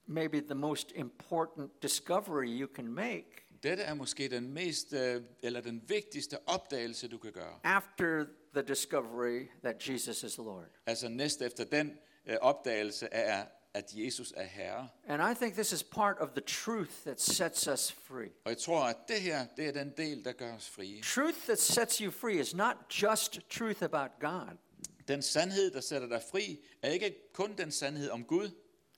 [0.06, 3.26] maybe the most important discovery you can make
[3.64, 7.60] Dette er måske den mest, øh, eller den vigtigste opdagelse, du kan gøre.
[7.64, 10.66] after the discovery that Jesus is Lord.
[10.86, 14.90] Altså næst efter den øh, opdagelse er, at Jesus er Herre.
[15.08, 18.30] And I think this is part of the truth that sets us free.
[18.46, 21.02] Og jeg tror, at det her, det er den del, der gør os frie.
[21.02, 24.58] Truth that sets you free is not just truth about God.
[25.08, 28.50] Den sandhed, der sætter dig fri, er ikke kun den sandhed om Gud.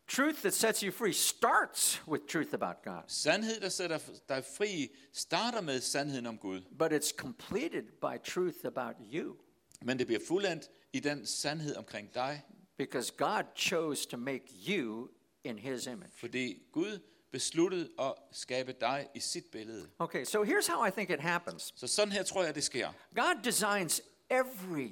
[0.07, 4.95] Truth that sets you free starts with truth about God, Sandhed, der sætter dig fri,
[5.13, 6.61] starter med sandheden om Gud.
[6.79, 9.35] but it's completed by truth about you
[9.81, 12.41] Men det bliver fuldendt i den sandhed omkring dig,
[12.77, 15.09] because God chose to make you
[15.43, 16.11] in his image.
[16.15, 16.99] fordi Gud
[17.31, 19.87] besluttede at skabe dig i sit billede.
[19.99, 22.89] Okay, so here's how I think it happens Så sådan her tror jeg, det sker.
[23.15, 24.89] God designs every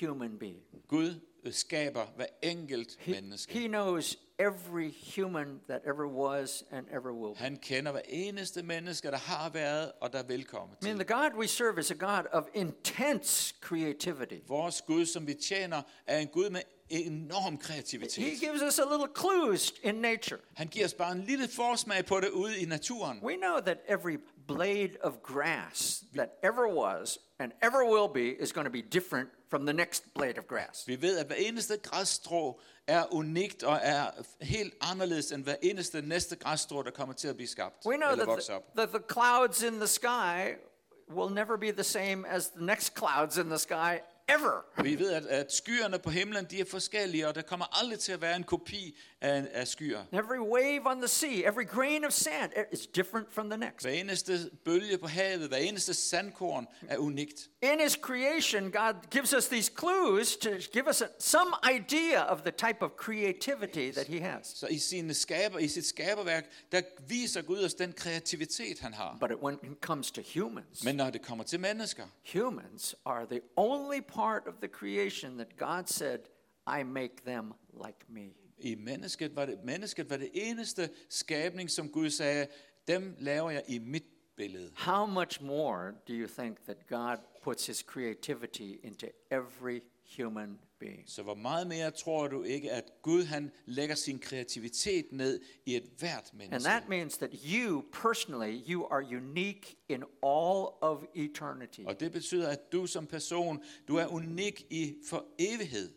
[0.00, 3.52] human being, Gud skaber hver enkelt He, menneske.
[3.52, 7.38] he knows every human that ever was and ever will be.
[7.38, 11.06] Han kender hver eneste menneske, der har været og der vil komme I mean, til.
[11.06, 14.38] the God we serve is a God of intense creativity.
[14.48, 16.60] Vores Gud, som vi tjener, er en Gud med
[17.00, 18.40] enorm He kreativitet.
[18.40, 20.38] gives us a little clues in nature.
[20.54, 23.20] Han giver os bare en lille forsmag på det ude i naturen.
[23.22, 24.16] We know that every
[24.48, 29.28] blade of grass that ever was and ever will be is going to be different
[29.50, 30.84] from the next blade of grass.
[30.86, 36.02] Vi ved, at hver eneste græsstrå er unikt og er helt anderledes end hver eneste
[36.02, 38.62] næste græsstrå, der kommer til at blive skabt We know eller that vokse the, op.
[38.76, 40.54] that the clouds in the sky
[41.16, 43.98] will never be the same as the next clouds in the sky
[44.34, 44.82] ever.
[44.82, 48.12] Vi ved, at, at skyerne på himlen, de er forskellige, og der kommer aldrig til
[48.12, 50.04] at være en kopi af, af skyer.
[50.12, 53.80] Every wave on the sea, every grain of sand is different from the next.
[53.80, 57.48] Hver eneste bølge på havet, hver eneste sandkorn er unikt.
[57.62, 62.38] In his creation, God gives us these clues to give us a, some idea of
[62.38, 64.46] the type of creativity that he has.
[64.46, 69.16] Så i, sine skaber, i sit skaberværk, der viser Gud os den kreativitet, han har.
[69.20, 73.40] But when it comes to humans, Men når det kommer til mennesker, humans are the
[73.56, 76.20] only part part of the creation that God said,
[76.66, 77.54] I make them
[77.84, 78.34] like me.
[78.58, 82.46] i mennesket var det, mennesket var det eneste skabning, som Gud sagde,
[82.88, 84.04] dem laver jeg i mit
[84.42, 84.70] billede.
[84.74, 89.80] How much more do you think that God puts his creativity into every
[90.16, 91.02] human being?
[91.06, 95.76] Så hvor meget mere tror du ikke, at Gud han lægger sin kreativitet ned i
[95.76, 96.68] et hvert And menneske?
[96.68, 101.80] that means that you personally, you are unique in all of eternity.
[101.86, 105.90] Og det betyder, at du som person, du er unik i for evighed.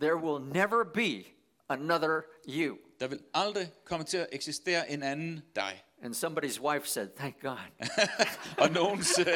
[0.00, 1.24] There will never be
[1.68, 2.78] another you.
[3.00, 5.82] Der vil aldrig komme til at eksistere en anden dig.
[6.02, 7.58] And somebody's wife said, Thank God.
[8.58, 9.26] Og nogens, øh,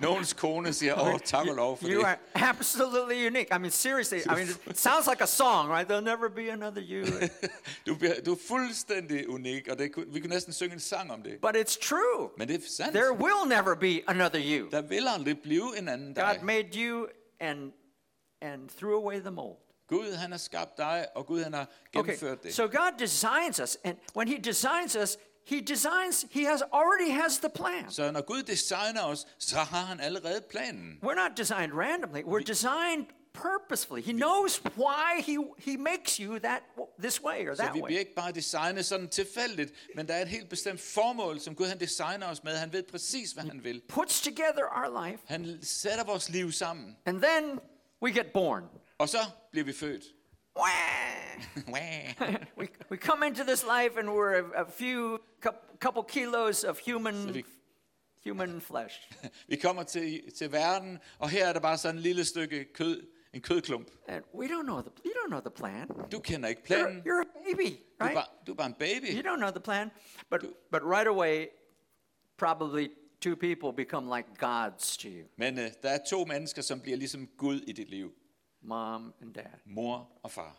[0.00, 3.46] nogens kone siger, åh, oh, tak og lov for You are absolutely unique.
[3.56, 5.88] I mean, seriously, I mean, it sounds like a song, right?
[5.88, 7.04] There'll never be another you.
[7.86, 11.38] Du, du er fuldstændig unik, og det, vi kunne næsten synge en sang om det.
[11.40, 12.30] But it's true.
[12.38, 12.92] Men det er sandt.
[12.94, 14.68] There will never be another you.
[14.70, 16.36] Der vil aldrig blive en anden dig.
[16.36, 17.06] God made you
[17.40, 17.72] and
[18.42, 19.56] and threw away the mold.
[19.88, 22.54] Gud, han har skabt dig, og Gud, han har Okay, gennemført det.
[22.54, 25.16] so God designs us, and when He designs us,
[25.48, 26.26] He designs.
[26.30, 27.90] He has already has the plan.
[27.90, 30.98] Så når Gud designer os, så har han allerede planen.
[31.04, 32.22] We're not designed randomly.
[32.22, 34.02] We're designed purposefully.
[34.02, 36.62] He knows why He He makes you that
[37.02, 37.86] this way or Så that vi way.
[37.86, 41.66] bliver ikke bare designet sådan tilfældigt, men der er et helt bestemt formål, som Gud
[41.66, 42.56] han designer os med.
[42.56, 43.82] Han ved præcis, hvad han vil.
[43.88, 47.58] Puts together our life, Han sætter vores liv sammen, and then
[48.02, 48.62] we get born.
[48.98, 49.18] og så
[49.52, 50.04] bliver vi født.
[52.58, 56.78] We, we come into this life and we're a, a few cou- couple kilos of
[56.86, 57.44] human vi-
[58.24, 58.94] human flesh
[59.48, 63.02] Vi kommer til, til verden, og her er der bare sådan en lille stykke kød,
[63.32, 63.88] en kødklump.
[64.08, 67.02] and we don't know the you don't know the plan Du kender ikke you're, planen.
[67.06, 69.12] you're a baby Du er right bare, du er bare en baby.
[69.14, 69.90] you don't know the plan
[70.30, 70.40] but
[70.70, 71.46] but right away
[72.36, 72.88] probably
[73.20, 76.96] two people become like gods to you Men uh, der er to mennesker, som bliver
[76.98, 78.12] ligesom Gud i dit liv.
[78.62, 79.58] Mom and dad.
[79.64, 80.56] Mor og far.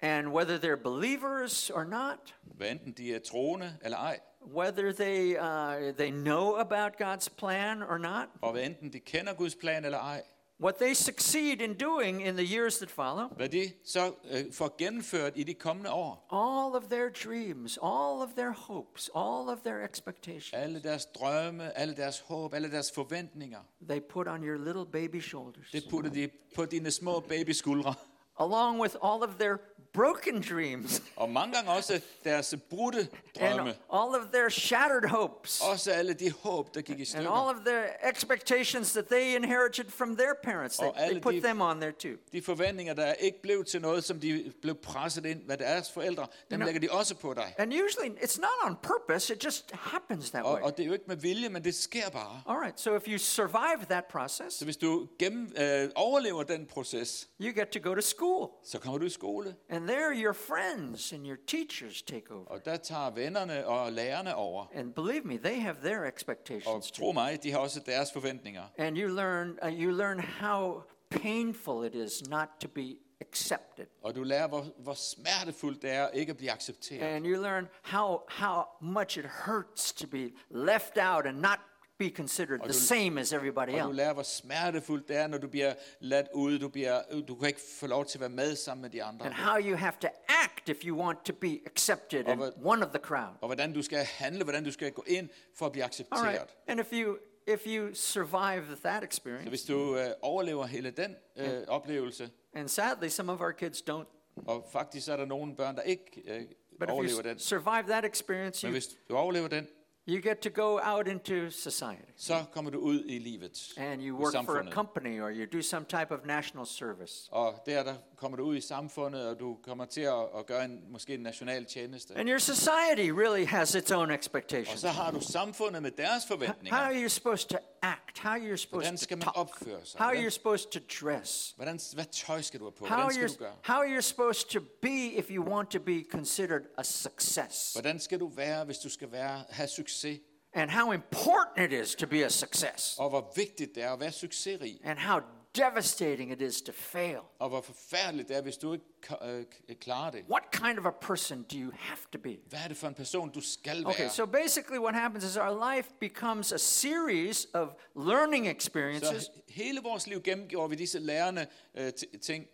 [0.00, 4.18] and whether they're believers or not Hvad enten de er troende eller ej,
[4.54, 9.34] whether they uh, they know about God's plan or not og hvad enten de kender
[9.34, 10.22] Guds plan eller ej,
[10.60, 14.74] what they succeed in doing in the years that follow hvad de så øh, får
[14.78, 16.26] gennemført i de kommende år.
[16.32, 21.78] all of their dreams, all of their hopes, all of their expectations, Alle deres drømme,
[21.78, 26.10] alle deres håb, alle deres forventninger, they put on your little baby shoulders, det putter
[26.10, 27.94] de på dine små babyskuldre.
[28.40, 29.56] along with all of their
[29.92, 33.08] broken dreams Og mange gange også deres brudte
[33.40, 33.60] drømme.
[33.60, 37.28] and all of their shattered hopes Også alle de håb, der gik i and all
[37.28, 40.76] of their expectations that they inherited from their parents.
[40.76, 42.16] They, they put de- them on there too.
[42.32, 46.26] De forventninger, der ikke blev til noget, som de blev presset ind hvad deres forældre,
[46.50, 47.54] dem know- lægger de også på dig.
[47.58, 50.60] And usually it's not on purpose, it just happens that Og, way.
[50.62, 52.42] og det er jo ikke med vilje, men det sker bare.
[52.48, 56.66] All right, so if you survive that process, Så hvis du gennem, øh, overlever den
[56.66, 58.48] proces, you get to go to school.
[58.64, 59.54] så kommer du i skole.
[59.70, 62.46] And there your friends and your teachers take over.
[62.46, 64.66] Og der tager vennerne og lærerne over.
[64.74, 67.04] And believe me, they have their expectations too.
[67.04, 68.62] tro mig, de har også deres forventninger.
[68.78, 73.86] And you learn, uh, you learn how painful it is not to be accepted.
[74.02, 77.02] Og du lærer, hvor, hvor smertefuldt det er ikke at blive accepteret.
[77.02, 81.58] And you learn how, how much it hurts to be left out and not
[81.98, 83.96] be considered the same as everybody Og du else.
[83.96, 86.58] lærer, hvor smertefuldt det er, når du bliver ladt ude.
[86.58, 89.26] Du, bliver, du kan ikke få lov til at være med sammen med de andre.
[89.26, 92.90] And how you have to act if you want to be accepted and one of
[92.92, 93.34] the crowd.
[93.40, 96.24] Og hvordan du skal handle, hvordan du skal gå ind for at blive All accepteret.
[96.28, 96.56] right.
[96.66, 101.16] And if you if you survive that Så experience, hvis du øh, overlever hele den
[101.36, 105.56] øh, oplevelse, and sadly some of our kids don't, og faktisk så er der nogle
[105.56, 106.40] børn, der ikke øh,
[106.80, 107.38] but if overlever you den.
[107.38, 109.68] survive that experience, Men hvis du overlever den,
[110.08, 112.02] you get to go out into society.
[112.16, 113.72] så kommer du ud i livet.
[113.76, 117.28] and you work for a company or you do some type of national service.
[117.30, 120.64] Og der, der kommer du ud i samfundet, og du kommer til at, at gøre
[120.64, 122.16] en, måske en national tjeneste.
[122.16, 124.80] And your society really has its own Og expectations.
[124.80, 126.76] så har du samfundet med deres How forventninger.
[126.78, 128.18] are you supposed to act?
[128.18, 129.58] How you're supposed to talk?
[129.58, 129.98] sig?
[129.98, 131.54] How you're supposed to dress?
[131.56, 132.86] Hvordan, hvad tøj skal du have på?
[132.86, 133.54] How you're, du gøre?
[133.62, 137.72] how you're supposed to be if you want to be considered a success.
[137.72, 140.20] Hvordan skal du være, hvis du skal være, have succes?
[140.54, 142.98] And how important it is to be a success.
[142.98, 144.80] Og hvor vigtigt det er at være succesrig.
[144.84, 145.20] And how
[145.58, 147.18] devastating it is to fail.
[147.38, 148.84] Og hvor forfærdeligt det er, hvis du ikke
[149.24, 149.44] øh,
[149.80, 150.24] klarer det.
[150.30, 152.36] What kind of a person do you have to be?
[152.48, 154.10] Hvad er det for en person, du skal Okay, være?
[154.10, 159.80] so basically what happens is our life becomes a series of learning experiences, Så hele
[159.82, 161.92] vores liv gennemgår vi disse lærende øh,
[162.22, 162.46] ting.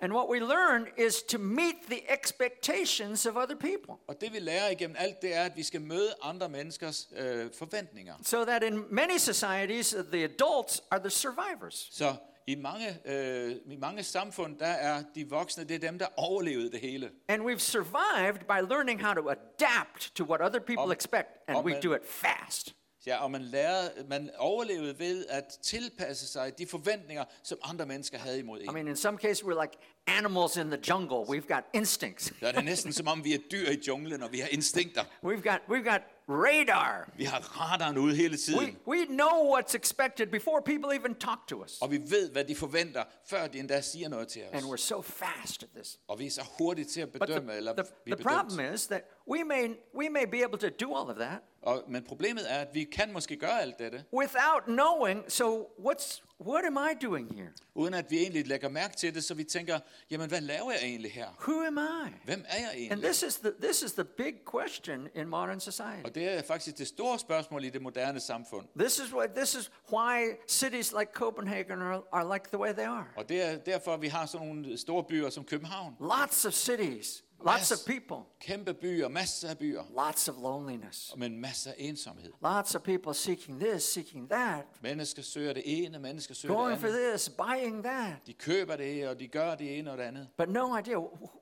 [0.00, 3.94] and what we learn is to meet the expectations of other people.
[4.08, 7.50] Og det vi lærer igennem alt, det er, at vi skal møde andre menneskers øh,
[7.58, 8.14] forventninger.
[8.22, 11.88] So that in many societies, the adults are the survivors.
[11.92, 12.14] Så
[12.46, 16.70] i mange, øh, i mange samfund, der er de voksne, det er dem, der overlevede
[16.70, 17.10] det hele.
[17.28, 21.56] And we've survived by learning how to adapt to what other people Om- expect, and
[21.56, 22.74] om we man- do it fast.
[23.06, 28.18] Ja, og man, lærer, man overlevede ved at tilpasse sig de forventninger, som andre mennesker
[28.18, 28.64] havde imod en.
[28.64, 29.76] I mean, in some cases, we're like
[30.06, 31.16] animals in the jungle.
[31.36, 32.32] We've got instincts.
[32.42, 35.02] Er det næsten som om, vi er dyr i junglen, og vi har instinkter.
[35.26, 37.10] We've got, we've got radar.
[37.16, 38.76] Vi har radaren ude hele We, tiden.
[38.86, 41.78] we know what's expected before people even talk to us.
[41.82, 44.70] Og vi ved, hvad de forventer, før de endda siger noget til And os.
[44.70, 45.98] we're so fast at this.
[46.08, 48.74] Og vi er så hurtigt til at But the, bedømme, eller the, vi the problem
[48.74, 52.02] is that we may, we may be able to do all of that Og, men
[52.04, 55.32] problemet er, at vi kan måske gøre alt dette, without knowing.
[55.32, 57.48] So, what's, what am I doing here?
[57.74, 59.78] uden at vi egentlig lægger mærke til det, så vi tænker,
[60.10, 61.26] jamen hvad laver jeg egentlig her?
[61.48, 62.10] Who am I?
[62.24, 63.04] Hvem er jeg And egentlig?
[63.04, 66.02] this is the, this is the big question in modern society.
[66.04, 68.66] Og det er faktisk det store spørgsmål i det moderne samfund.
[68.78, 72.86] This is what this is why cities like Copenhagen are, are like the way they
[72.86, 73.06] are.
[73.16, 75.94] Og det er derfor, vi har sådan nogle store byer som København.
[76.00, 81.14] Lots of cities, lots of people, Kæmpe byer, masser af byer, lots of loneliness.
[81.16, 82.30] men masser af ensomhed.
[82.42, 86.80] Lots of people seeking this, seeking that, Mennesker søger det ene, mennesker søger going det
[86.80, 87.10] for andet.
[87.10, 90.28] this, buying that, De køber det, og de gør det ene og det andet.
[90.38, 90.96] but no idea.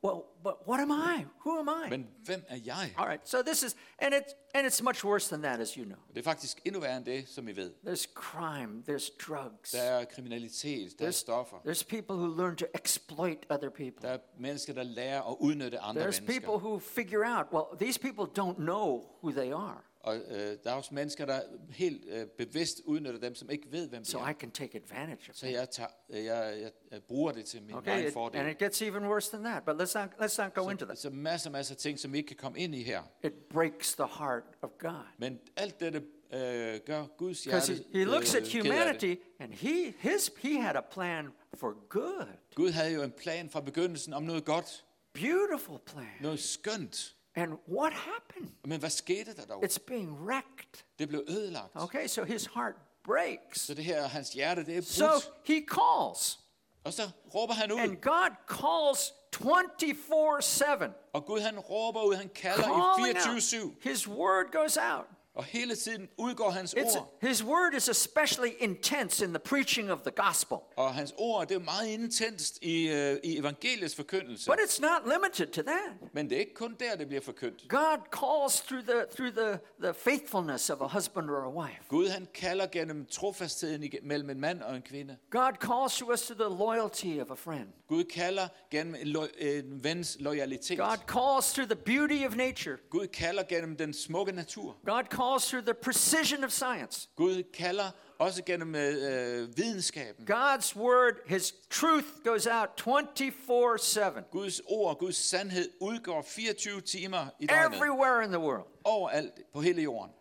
[0.04, 1.26] Well, but what am I?
[1.38, 1.88] Who am I?
[1.90, 2.94] Men hvem er jeg?
[2.98, 3.28] All right.
[3.28, 5.98] So this is, and it's and it's much worse than that, as you know.
[6.08, 7.72] Det er faktisk endnu værre end det, som I ved.
[7.86, 8.82] There's crime.
[8.88, 9.70] There's drugs.
[9.70, 11.56] Der er kriminalitet, der er There's, stoffer.
[11.56, 14.02] there's people who learn to exploit other people.
[14.02, 17.98] Der er mennesker, der lærer at udnytte andre There's people who figure out, well, these
[18.00, 22.26] people don't know who they are, Og øh, der er også mennesker, der helt øh,
[22.26, 24.28] bevidst udnytter dem, som ikke ved, hvem de so er.
[24.28, 27.74] I can take advantage of Så jeg, tager, øh, jeg, jeg, bruger det til min
[27.76, 28.40] Okay, egen fordel.
[28.40, 29.64] and it gets even worse than that.
[29.64, 30.98] But let's not let's not go into Så, that.
[30.98, 33.02] så masser, masser af ting, som vi ikke kan komme ind i her.
[33.24, 35.98] It breaks the heart of God Men alt dette
[36.32, 40.60] øh, gør Guds because hjerte he, he looks at øh, humanity and he his he
[40.60, 44.84] had a plan for good, Gud havde jo en plan fra begyndelsen om noget godt,
[45.14, 46.06] beautiful plan.
[46.20, 47.14] noget skønt.
[47.34, 48.48] And what happened?
[48.64, 49.64] Men hvad skete der dog?
[49.64, 50.84] It's being wrecked.
[50.98, 51.70] Det blev ødelagt.
[51.74, 53.60] Okay, so his heart breaks.
[53.60, 55.04] Så det her, hans hjerte, det er So
[55.44, 56.38] he calls,
[56.84, 57.02] Og så
[57.34, 57.78] råber han ud.
[57.78, 60.92] and God calls 24/7.
[61.12, 63.16] Og Gud han råber ud, han kalder i out.
[63.16, 63.76] 24-7.
[63.90, 65.06] His word goes out.
[65.34, 67.18] Og hele tiden udgår hans It's, ord.
[67.22, 70.56] his word is especially intense in the preaching of the gospel.
[70.76, 74.50] Og hans ord, det er meget intenst i, øh, i evangeliets forkyndelse.
[74.50, 76.12] But it's not limited to that.
[76.14, 77.68] Men det er ikke kun der, det bliver forkyndt.
[77.68, 81.82] God calls through the through the, the faithfulness of a husband or a wife.
[81.88, 85.16] Gud han kalder gennem trofastheden mellem en mand og en kvinde.
[85.30, 87.68] God calls to us to the loyalty of a friend.
[87.88, 90.78] Gud kalder gennem en, lo- en vens loyalitet.
[90.78, 92.76] God calls through the beauty of nature.
[92.90, 94.76] Gud kalder gennem den smukke natur.
[94.86, 97.08] God calls through the precision of science.
[97.16, 100.28] Gud kalder også gennem øh, videnskaben.
[100.30, 107.46] God's word, his truth goes out 24/7 Guds ord, Guds sandhed udgår 24 timer i
[107.46, 107.76] døgnet.
[107.76, 108.66] everywhere in the world.
[108.84, 110.14] Overalt på hele jorden.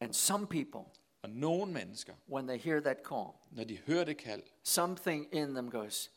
[0.00, 0.80] And some people,
[1.22, 5.54] Og nogle mennesker, when they hear that call, når de hører det kald, something in
[5.54, 6.10] them goes,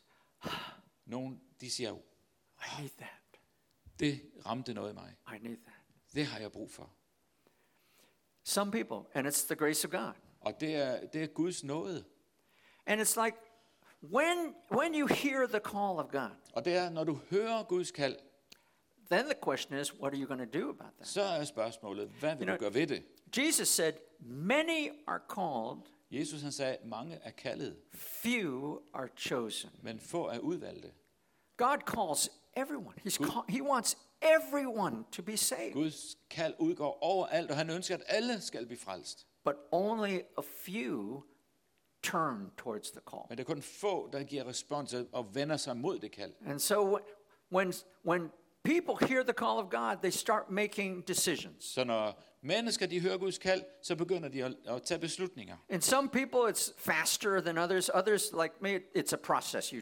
[1.06, 3.40] nogen, de siger, I need that.
[4.00, 5.16] det ramte noget i mig.
[5.36, 5.74] I need that.
[6.14, 6.90] Det har jeg brug for.
[8.44, 10.12] Some people, and it's the grace of God.
[10.40, 12.04] Og det er, det er Guds nåde.
[12.86, 13.36] And it's like
[14.02, 17.90] when when you hear the call of God, Og det er, når du hører Guds
[17.90, 18.16] kald,
[19.10, 21.08] then the question is, what are you going to do about that?
[21.08, 23.02] så er spørgsmålet, hvad vil You du know- gøre ved det?
[23.36, 29.70] Jesus said, Many are called, Jesus han sagde, mange er kaldet, few are chosen.
[29.82, 30.92] men få er udvalgte.
[31.56, 32.94] God calls everyone.
[33.06, 37.94] He's call, he wants everyone to be saved, Guds kald udgår overalt, og han ønsker,
[37.94, 39.26] at alle skal blive frelst.
[39.44, 41.22] but only a few
[42.02, 43.26] turn towards the call.
[43.28, 46.32] Men det er kun få, der giver respons og vender sig mod det kald.
[46.46, 46.98] And so
[47.52, 47.72] when
[48.04, 48.30] when
[48.64, 51.64] people hear the call of God, they start making decisions.
[51.64, 55.56] Så når mennesker de hører Guds kald, så begynder de at, at tage beslutninger.
[55.68, 57.90] And some people it's faster than others.
[57.94, 59.70] Others like me, it's a process.
[59.70, 59.80] You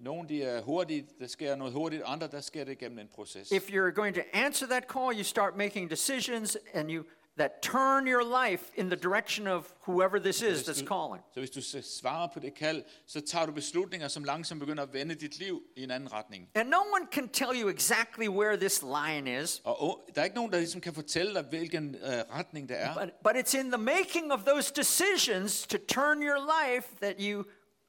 [0.00, 3.50] Nogle de er hurtige, der sker noget hurtigt, andre der sker det gennem en proces.
[3.52, 7.04] if you're going to answer that call, you start making decisions and you
[7.38, 11.22] that turn your life in the direction of whoever this is that's calling.
[11.34, 14.92] Så hvis du svarer på det kald, så tager du beslutninger, som langsomt begynder at
[14.92, 16.48] vende dit liv i en anden retning.
[16.54, 20.36] And no one can tell you exactly where this line is, Og der er ikke
[20.36, 22.94] nogen, der ligesom kan fortælle dig, hvilken øh, retning det er.
[22.94, 27.44] but, but it's in the making of those decisions to turn your life that you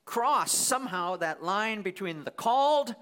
[0.05, 2.95] cross somehow that line between the called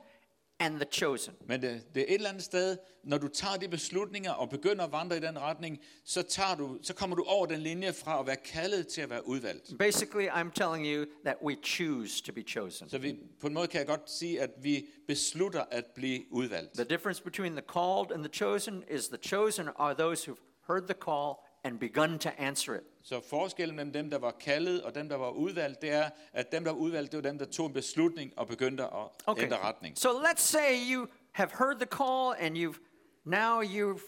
[0.59, 1.33] and the chosen.
[1.47, 4.85] Men det, det er et eller andet sted, når du tager de beslutninger og begynder
[4.85, 8.19] at vandre i den retning, så, tager du, så kommer du over den linje fra
[8.19, 9.77] at være kaldet til at være udvalgt.
[9.79, 12.89] Basically, I'm telling you that we choose to be chosen.
[12.89, 16.73] Så vi, på en måde kan jeg godt sige, at vi beslutter at blive udvalgt.
[16.73, 20.81] The difference between the called and the chosen is the chosen are those who've heard
[20.87, 21.33] the call
[21.63, 22.81] and begun to answer it.
[23.03, 26.51] Så forskellen mellem dem, der var kaldet og dem, der var udvalgt, det er, at
[26.51, 28.89] dem, der var udvalgt, det var dem, der tog en beslutning og begyndte at
[29.25, 29.43] Okay.
[29.43, 29.97] ændre retning.
[29.97, 32.79] So let's say you have heard the call and you've
[33.25, 33.99] now you're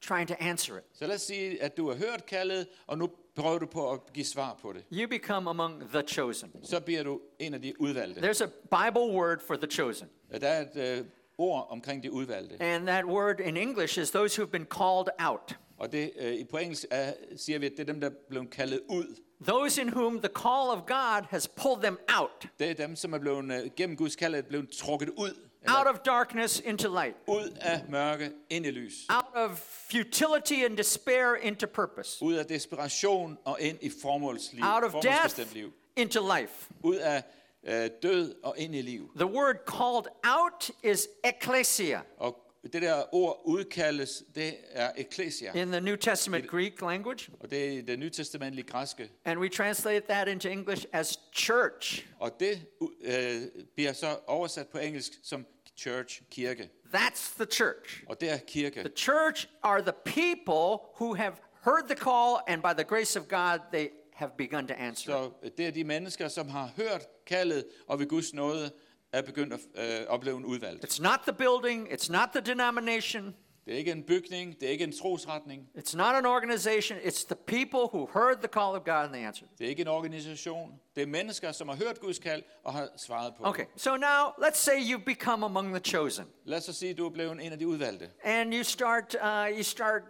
[0.00, 0.84] trying to answer it.
[0.92, 4.00] Så lad os sige, at du har hørt kaldet, og nu prøver du på at
[4.14, 4.84] give svar på det.
[4.92, 6.52] You become among the chosen.
[6.62, 8.20] Så bliver du en af de udvalgte.
[8.30, 8.48] There's a
[8.86, 10.08] Bible word for the chosen.
[10.40, 11.04] Der er et øh,
[11.38, 12.62] ord omkring de udvalgte.
[12.62, 15.58] And that word in English is those who've been called out.
[15.80, 18.50] Og det, øh, på engelsk er, siger vi, at det er dem, der er blevet
[18.50, 19.16] kaldet ud.
[19.46, 22.48] Those in whom the call of God has pulled them out.
[22.58, 25.28] Det er dem, som er blevet, øh, gennem Guds kald, er blevet trukket ud.
[25.66, 27.16] Out Eller of darkness into light.
[27.26, 28.94] ud af mørke, ind i lys.
[29.08, 29.58] Out of
[29.90, 32.24] futility and despair into purpose.
[32.24, 34.64] Ud af desperation og ind i formålsliv.
[34.64, 35.72] Out of death liv.
[35.96, 36.70] into life.
[36.82, 37.22] Ud af
[37.64, 39.10] øh, død og ind i liv.
[39.16, 45.52] The word called out is ecclesia Og det der ord udkaldes, det er eklesia.
[45.62, 47.30] in the New Testament Greek language.
[47.40, 49.10] Og det er det nytestamentlige græske.
[49.24, 52.06] And we translate that into English as church.
[52.18, 52.62] Og det
[53.00, 53.42] øh,
[53.74, 55.46] bliver så oversat på engelsk som
[55.76, 56.70] church, kirke.
[56.94, 58.04] That's the church.
[58.08, 58.80] Og det er kirke.
[58.80, 61.32] The church are the people who have
[61.64, 65.12] heard the call, and by the grace of God, they have begun to answer.
[65.12, 68.70] Så det er de mennesker, som har hørt kaldet, og ved Guds nåde
[69.12, 69.60] er begyndt at
[70.00, 70.84] øh, opleve en udvalgt.
[70.84, 73.34] It's not the building, it's not the denomination,
[73.66, 77.26] Det er ikke en bygning, det er ikke en trosretning, it's not an organization, it's
[77.26, 79.50] the people who heard the call of God and they answered.
[79.58, 80.72] det er ikke en organisation.
[80.94, 84.32] Det er mennesker, som har hørt Guds kald og har svaret på Okay, so now
[84.38, 86.24] let's say you've become among the chosen.
[86.44, 88.10] Lad os sige, du er blevet en af de udvalgte.
[88.24, 90.02] and you start uh, you start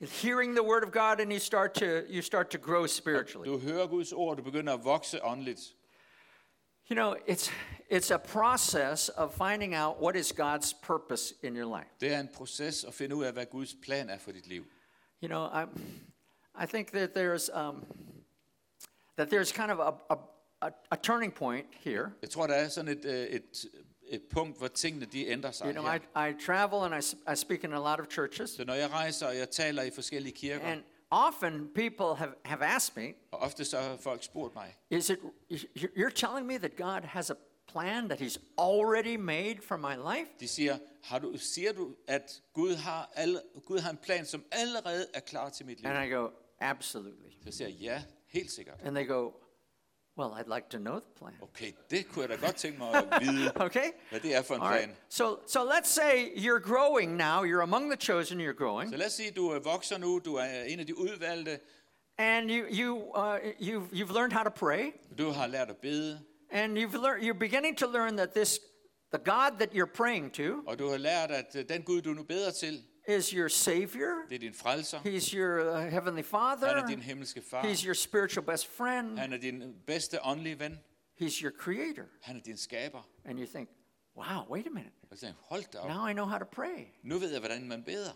[0.00, 3.50] hearing the word of God and you start to you start to grow spiritually.
[3.50, 5.60] Du hører Guds ord, du begynder at vokse åndeligt.
[6.90, 7.50] You know, it's
[7.90, 11.88] it's a process of finding out what is God's purpose in your life.
[12.00, 14.64] Det er en proces at finde ud af, hvad Guds plan er for dit liv.
[15.22, 15.64] You know, I
[16.62, 17.84] I think that there's um,
[19.16, 20.16] that there's kind of a, a,
[20.62, 22.10] a, a turning point here.
[22.22, 23.66] Jeg tror, der er sådan et, øh, et,
[24.08, 26.26] et punkt, hvor tingene de ændrer sig You know, her.
[26.26, 28.90] I, I travel and I I speak in a lot of churches, Så når jeg
[28.90, 33.38] rejser, og jeg taler i forskellige kirker, and often people have, have asked me, og
[33.38, 35.18] ofte så har folk spurgt mig, Is it
[35.52, 37.34] you- you're telling me that God has a
[37.66, 40.30] plan that he's already made for my life?
[40.40, 44.44] de siger, har du, siger du, at Gud har, alle, Gud har en plan, som
[44.52, 45.90] allerede er klar til mit liv?
[45.90, 46.28] And I go,
[46.60, 47.30] absolutely.
[47.44, 48.80] Så siger jeg, ja, helt sikkert.
[48.84, 49.30] And they go,
[50.18, 51.32] well, I'd like to know the plan.
[51.42, 53.90] Okay, det kunne jeg da godt tænke mig at vide, Okay?
[54.10, 54.84] hvad det er for en All right.
[54.84, 54.96] plan.
[55.08, 58.90] So so let's say you're growing now, you're among the chosen, you're growing.
[58.90, 61.58] Så lad os sige, du er vokser nu, du er en af de udvalgte,
[62.18, 66.20] And you you uh, you've you've learned how to pray du har lært at bede,
[66.50, 68.58] and you've learned you're beginning to learn that this
[69.12, 72.10] the God that you're praying to og du har lært, at øh, den Gud, du
[72.14, 74.14] nu beder til, is your savior.
[74.28, 74.98] det er din frelser.
[74.98, 76.66] He's your uh, heavenly Han father.
[76.68, 77.62] er din himmelske far.
[77.62, 79.18] He's your spiritual best friend.
[79.18, 80.78] Han er din bedste åndelige ven.
[81.22, 82.04] He's your creator.
[82.22, 83.08] Han er din skaber.
[83.24, 83.68] And you think,
[84.16, 84.92] wow, wait a minute.
[85.10, 85.88] Og tænker hold da op.
[85.88, 86.86] Now I know how to pray.
[87.02, 88.10] Nu ved jeg, hvordan man beder.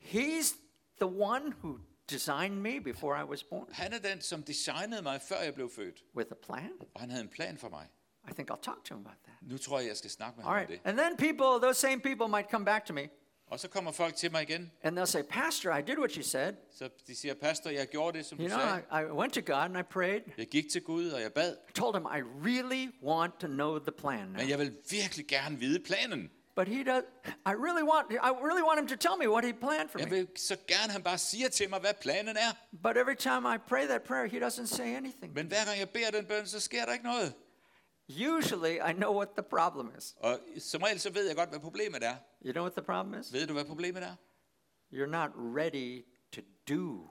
[0.00, 0.54] He's
[1.00, 1.78] the one who
[2.10, 5.70] designed me before I was born Han er den, som designede mig, før jeg blev
[5.70, 6.04] født.
[6.16, 6.70] with a plan.
[6.94, 7.86] Og han havde en plan for mig.
[8.30, 9.36] I think I'll talk to him about that.
[9.42, 10.84] Nu tror jeg, jeg skal snakke med All ham om right.
[10.84, 10.88] det.
[10.90, 13.08] And then people, those same people might come back to me
[13.50, 14.70] Og så kommer folk til mig igen.
[14.82, 16.52] and they'll say, Pastor, I did what you said.
[16.78, 18.82] Så de siger, pastor, jeg gjorde det, som You du know, sagde.
[18.92, 20.20] I, I went to God and I prayed.
[20.38, 21.56] Jeg gik til Gud, og jeg bad.
[21.68, 24.36] I told him, I really want to know the plan now.
[24.36, 26.30] Men jeg vil virkelig gerne vide planen.
[26.56, 27.02] But he does,
[27.46, 30.08] I really want, I really want him to tell me what he planned for Jeg
[30.08, 30.14] me.
[30.16, 32.50] vil så gerne, han bare siger til mig, hvad planen er.
[32.82, 35.32] But every time I pray that prayer, he doesn't say anything.
[35.34, 37.32] Men hver gang jeg beder den bøn, så sker der ikke noget.
[38.08, 40.16] Usually, I know what the problem is.
[40.20, 42.16] Og som regel, så ved jeg godt, hvad problemet er.
[42.44, 43.32] You know what the problem is?
[43.32, 44.14] Ved du, hvad problemet er?
[44.92, 47.10] You're not ready to do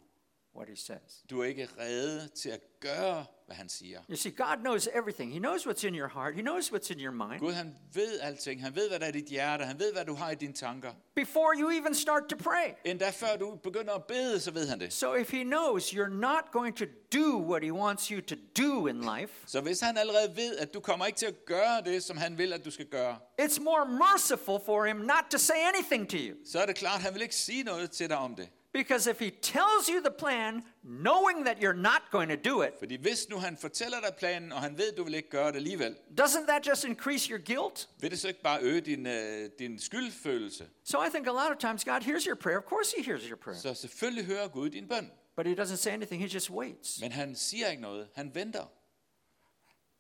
[0.58, 1.24] what he says.
[1.30, 3.99] Du er ikke rede til at gøre, hvad han siger.
[4.10, 5.32] You see, God knows everything.
[5.34, 8.20] He knows what's in your heart, He knows what's in your mind Gud, han ved
[8.20, 8.62] alting.
[8.62, 9.64] Han ved, hvad der er i dit hjerte.
[9.66, 10.91] Han ved, hvad du har i dine tanker.
[11.16, 12.70] before you even start to pray.
[12.86, 14.93] Endda før du begynder at bede, så ved han det.
[14.93, 18.88] So if He knows you're not going to do what He wants you to do
[18.88, 22.03] in life, Så hvis han allerede ved, at du kommer ikke til at gøre det,
[22.03, 25.55] som han vil, at du skal gøre, it's more merciful for Him not to say
[25.74, 26.36] anything to you.
[26.45, 28.49] så er det klart, han vil ikke sige noget til dig om det.
[28.78, 32.73] Because if He tells you the plan, knowing that you're not going to do it,
[32.80, 35.55] Fordi hvis nu han fortæller dig planen, og han ved, du vil ikke gøre det
[35.55, 37.89] alligevel, doesn't that just increase your guilt?
[37.99, 40.69] vil det så ikke bare øge din, øh, din skyldfølelse?
[40.84, 42.57] So I think a lot of times God hears your prayer.
[42.57, 43.59] Of course, He hears your prayer.
[43.59, 45.11] Så selvfølgelig hører Gud din bøn.
[45.36, 47.01] But He doesn't say anything, He just waits.
[47.01, 48.07] Men han siger ikke noget.
[48.15, 48.71] Han venter.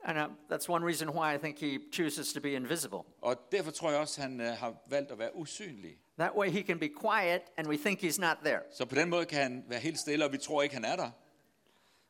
[0.03, 2.99] And uh, that's one reason why I think He chooses to be invisible.
[3.21, 5.97] Og derfor tror jeg også, han øh, har valgt at være usynlig.
[6.19, 8.59] That way He can be quiet and we think He's not there.
[8.71, 10.95] Så på den måde kan han være helt stille, og vi tror ikke, han er
[10.95, 11.11] der.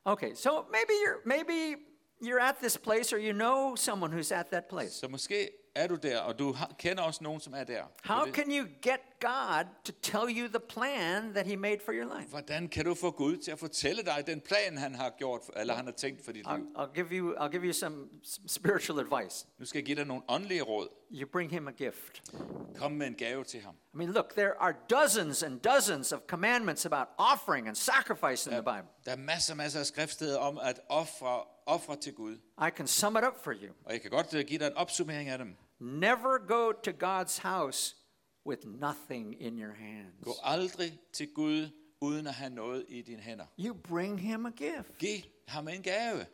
[0.05, 1.76] Okay, so maybe you're maybe
[2.22, 4.91] you're at this place or you know someone who's at that place.
[4.91, 7.84] Så måske er du der, og du kender også nogen, som er der.
[8.04, 12.18] How can you get God to tell you the plan that He made for your
[12.18, 12.30] life?
[12.30, 15.74] Hvordan kan du få Gud til at fortælle dig den plan, han har gjort, eller
[15.76, 16.66] han har tænkt for dit liv?
[16.78, 19.46] I'll give you I'll give you some, some spiritual advice.
[19.60, 20.88] Nu skal jeg give dig nogle åndelige råd.
[21.12, 22.24] You bring Him a gift.
[22.76, 23.76] Kom med en gave til ham.
[23.94, 28.54] I mean, look, there are dozens and dozens of commandments about offering and sacrifice in
[28.54, 28.90] the Bible.
[29.06, 32.36] Der er masser masser af skriftsteder om at ofre, ofre til Gud.
[32.68, 33.74] I can sum it up for you.
[33.86, 35.56] Og jeg kan godt øh, give dig en opsummering af dem.
[35.80, 37.96] Never go to God's house
[38.46, 40.24] with nothing in your hands.
[40.24, 41.70] Gå aldrig til Gud,
[42.02, 43.46] uden at have noget i dine hænder.
[43.60, 44.98] You bring Him a gift.
[44.98, 46.26] Giv ham en gave.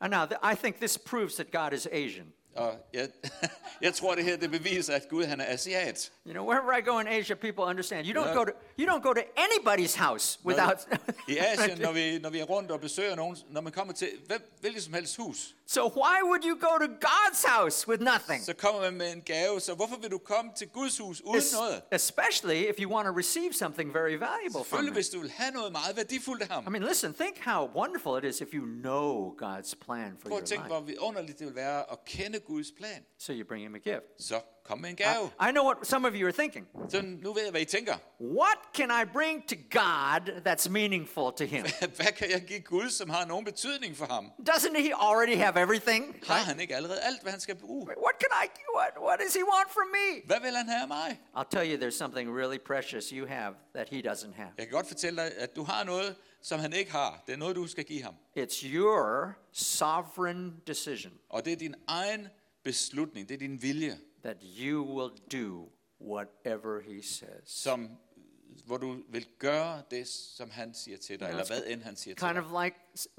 [0.00, 2.32] And now, th- I think this proves that God is Asian.
[2.56, 3.08] Og jeg,
[3.86, 6.12] jeg tror, det her det beviser, at Gud han er asiat.
[6.26, 8.06] You know, wherever I go in Asia, people understand.
[8.06, 10.86] You don't go to you don't go to anybody's house without.
[11.28, 14.08] I Asien, når vi, når vi er rundt og besøger nogen, når man kommer til
[14.26, 18.44] hvem, hvilket som helst hus, so why would you go to God's house with nothing?
[18.44, 19.60] så kommer man med en gave.
[19.60, 21.82] Så hvorfor vil du komme til Guds hus uden Es- noget?
[21.92, 24.92] especially if you want to receive something very valuable from Him.
[24.92, 26.72] hvis du vil have noget meget værdifuldt af I ham.
[26.72, 27.14] mean, listen.
[27.14, 30.64] Think how wonderful it is if you know God's plan for Prøv your at tænke,
[30.64, 30.74] life.
[30.74, 33.00] hvor vidunderligt det vil være at kende Guds plan.
[33.18, 34.04] So you bring Him a gift.
[34.18, 35.30] Så kom med en I, gave.
[35.48, 36.66] I know what some of you are thinking.
[36.88, 37.94] Så nu ved jeg, hvad I tænker.
[38.20, 41.64] What can I bring to God that's meaningful to Him?
[41.98, 44.24] Hvad kan jeg give Gud, som har nogen betydning for ham?
[44.50, 46.02] Doesn't He already have everything?
[46.26, 47.86] Har han ikke allerede alt, hvad han skal bruge?
[47.86, 48.46] What can I?
[48.78, 50.08] What What does He want from me?
[50.26, 51.20] Hvad vil han have af mig?
[51.36, 54.48] I'll tell you, there's something really precious you have that he doesn't have.
[54.58, 57.22] Jeg kan godt fortælle dig, at du har noget, som han ikke har.
[57.26, 58.14] Det er noget, du skal give ham.
[58.38, 62.28] It's your sovereign decision Og det er din egen
[62.66, 65.10] beslutning, det er din vilje, that you will
[65.42, 65.68] do
[66.00, 67.42] whatever he says.
[67.44, 67.90] som,
[68.66, 71.82] hvor du vil gøre det, som han siger til dig, Yeah, eller it's hvad end
[71.82, 72.44] han siger til Kind dig.
[72.44, 72.76] of like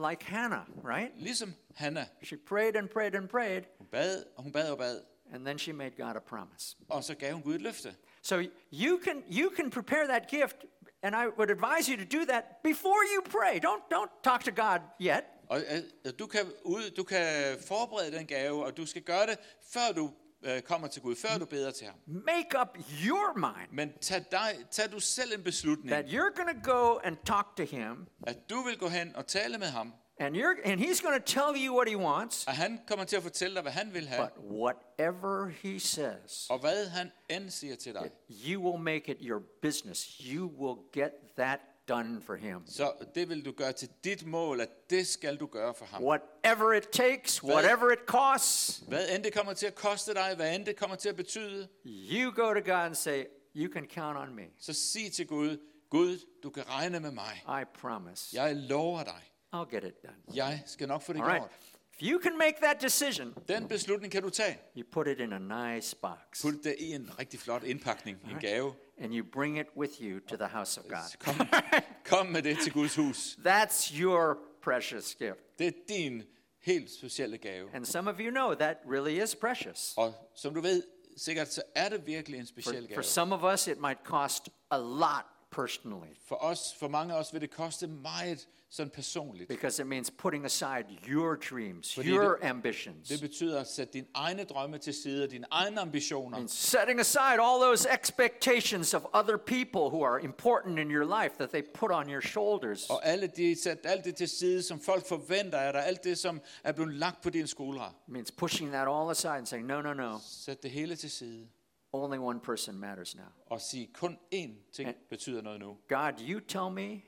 [0.10, 1.12] like Hannah, right?
[1.22, 2.08] Ligesom Hanna.
[2.24, 5.02] She prayed and prayed and prayed, Hun bad, og hun bad og bad,
[5.34, 6.78] and then she made God a promise.
[6.90, 7.96] og så gav hun Gud et løfte.
[8.22, 8.36] So
[8.74, 10.56] you can you can prepare that gift,
[11.02, 13.60] and I would advise you to do that before you pray.
[13.60, 15.24] Don't don't talk to God yet.
[15.50, 19.38] Og øh, du kan, ud, du kan forberede den gave, og du skal gøre det,
[19.74, 20.12] før du
[20.44, 21.96] øh, kommer til Gud, før du beder til ham.
[22.08, 22.78] Make up
[23.08, 26.98] your mind Men tag, dig, tag du selv en beslutning, that you're going to go
[27.04, 30.70] and talk to him, at du vil gå hen og tale med ham, and you're
[30.72, 32.48] and he's going to tell you what he wants.
[32.48, 36.48] og han kommer til at fortælle dig, hvad han vil have, But whatever he says,
[36.50, 38.12] og hvad han end siger til dig.
[38.30, 40.22] you will make it your business.
[40.34, 41.60] You will get that
[41.90, 42.60] done for him.
[42.68, 46.04] Så det vil du gøre til dit mål, at det skal du gøre for ham.
[46.04, 50.56] Whatever it takes, whatever it costs, Hvad end det kommer til at koste dig, hvad
[50.56, 53.24] end det kommer til at betyde, you go to God and say,
[53.56, 54.44] You can count on me.
[54.60, 55.58] så sig til Gud,
[55.90, 57.44] Gud, du kan regne med mig.
[57.62, 58.42] I promise.
[58.44, 59.24] Jeg lover dig.
[59.56, 60.16] I'll get it done.
[60.36, 61.42] Jeg skal nok få det All right.
[61.42, 61.52] gjort.
[62.00, 64.60] If you can make that decision, Den beslutning kan du tage.
[64.78, 68.40] you put it in a nice box Put det i en rigtig flot indpakning, en
[68.40, 68.74] gave.
[68.98, 71.20] And you bring it with you to the house of God.
[71.20, 71.48] Kom,
[72.12, 73.38] kom med det til Guds hus.
[73.46, 75.40] That's your precious gift.
[75.60, 76.24] Det er din
[76.62, 77.70] helt specielle gave.
[77.74, 79.94] And some of you know that really is precious.
[79.98, 80.84] Og som du ved,
[81.18, 83.04] sikkert så er det virkelig en For, speciel for gave.
[83.04, 87.34] some of us, it might cost a lot personally For os, for mange af os
[87.34, 89.48] vil det koste meget sådan personligt.
[89.50, 93.94] because it means putting aside your dreams, Fordi your det- ambitions, Det betyder at sætte
[93.94, 96.38] dine egne drømme til side, dine egne ambitioner.
[96.38, 101.36] and setting aside all those expectations of other people who are important in your life
[101.36, 102.90] that they put on your shoulders.
[102.90, 106.18] Og alle de, sæt alt det til side, som folk forventer af dig, alt det,
[106.18, 107.92] som er blevet lagt på dine skuldre.
[108.08, 111.48] Means pushing that all aside and saying, no, no, no, Sæt det hele til side
[111.94, 113.26] only one person matters now.
[113.46, 115.78] og sig kun én ting betyder noget nu.
[115.90, 117.02] God, you tell me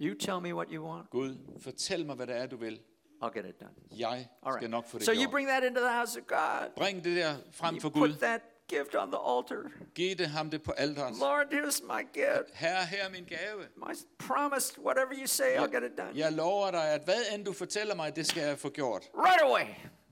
[0.00, 2.80] You tell me what you want, Gud, fortæl mig, hvad det er, du vil.
[3.22, 3.70] I'll get it done.
[3.98, 4.70] Jeg All skal right.
[4.70, 5.30] nok få det So you gjort.
[5.30, 6.70] bring that into the house of God.
[6.76, 8.08] Bring det der frem for You Gud.
[8.08, 9.70] put that gift on the altar.
[9.94, 11.16] Giv det ham det på alteret.
[11.20, 12.50] Lord, here's my gift.
[12.54, 13.58] Herre, her er min gave.
[13.76, 16.10] My promise, whatever you say, I'll get it done.
[16.14, 19.02] Jeg lover dig, at hvad end du fortæller mig, det skal jeg få gjort.
[19.14, 19.64] Right away.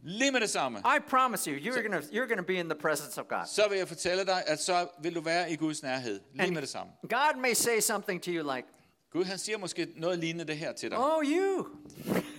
[0.04, 0.78] Lige med det samme.
[0.78, 3.46] I promise you, you're gonna you're gonna be in the presence of God.
[3.46, 6.20] Så vil jeg fortælle dig, at så vil du være i Guds nærhed.
[6.32, 6.92] Lige And med det samme.
[7.02, 8.68] God may say something to you like,
[9.12, 10.98] Gud han siger måske noget lignende det her til dig.
[10.98, 11.66] "Oh, you.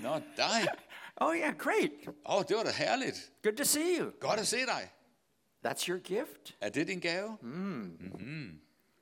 [0.01, 0.67] Nå, dig.
[1.17, 1.91] Oh yeah, great.
[2.07, 3.31] Åh, oh, det var da herligt.
[3.43, 4.11] Good to see you.
[4.19, 4.91] Godt at se dig.
[5.67, 6.55] That's your gift.
[6.61, 7.37] Er det din gave?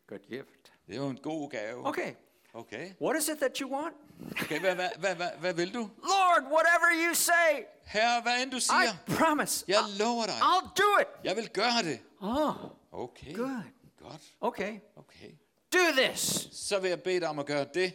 [0.08, 0.74] Good gift.
[0.88, 1.88] Det er jo en god gave.
[1.88, 2.14] Okay.
[2.54, 2.92] Okay.
[3.02, 3.96] What is it that you want?
[4.42, 5.80] okay hvad, hvad, hvad, hvad, hvad vil du?
[5.80, 9.66] Lord, whatever you say, Herre, hvad end du I siger, promise.
[9.68, 10.34] jeg lover dig.
[10.34, 11.08] I'll do it.
[11.24, 12.00] Jeg vil gøre det.
[12.20, 12.56] Oh,
[12.92, 13.34] Okay.
[13.36, 13.62] good.
[14.02, 14.22] Godt.
[14.42, 14.80] Okay.
[14.96, 15.32] Okay.
[15.74, 16.48] Do this.
[16.52, 17.94] Så vil jeg bede dig om at gøre det.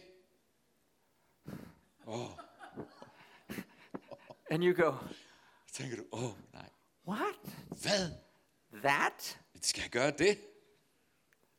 [4.49, 4.93] And you go,
[5.67, 6.69] Så tænker du, åh oh, nej.
[7.07, 7.35] what?
[7.81, 8.09] Hvad?
[8.83, 9.39] That?
[9.61, 10.37] Skal jeg gøre det?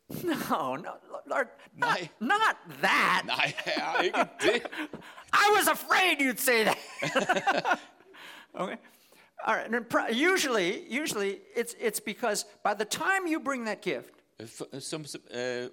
[0.09, 0.91] No, no,
[1.27, 2.09] Lord, not, Nej.
[2.21, 3.23] not that.
[3.25, 4.63] Nej, herre, ikke det.
[5.45, 6.79] I was afraid you'd say that.
[8.55, 8.77] okay.
[9.45, 10.13] All right.
[10.33, 14.11] Usually, usually it's it's because by the time you bring that gift,
[14.41, 15.71] Øh, for- øh, Som, som, øh,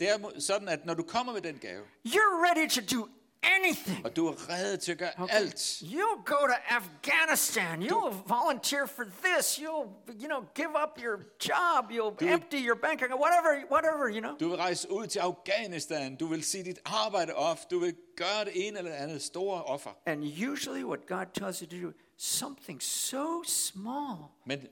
[0.00, 3.08] det er sådan, at når du kommer med den gave, you're ready to do
[3.42, 4.04] anything.
[4.04, 5.34] og du er reddet til at gøre okay.
[5.34, 7.82] alt, You'll go to Afghanistan.
[7.82, 9.58] You'll volunteer for this.
[9.58, 9.88] You'll,
[10.22, 11.16] you know, give up your
[11.48, 11.90] job.
[11.90, 13.20] You'll empty your bank account.
[13.20, 14.36] Whatever, whatever, you know.
[14.40, 18.44] du vil rejse ud til Afghanistan, du vil sige dit arbejde op, du vil gøre
[18.44, 19.90] det ene eller andet store offer.
[20.06, 24.16] And usually, what God tells you to do, something so small,
[24.46, 24.66] Men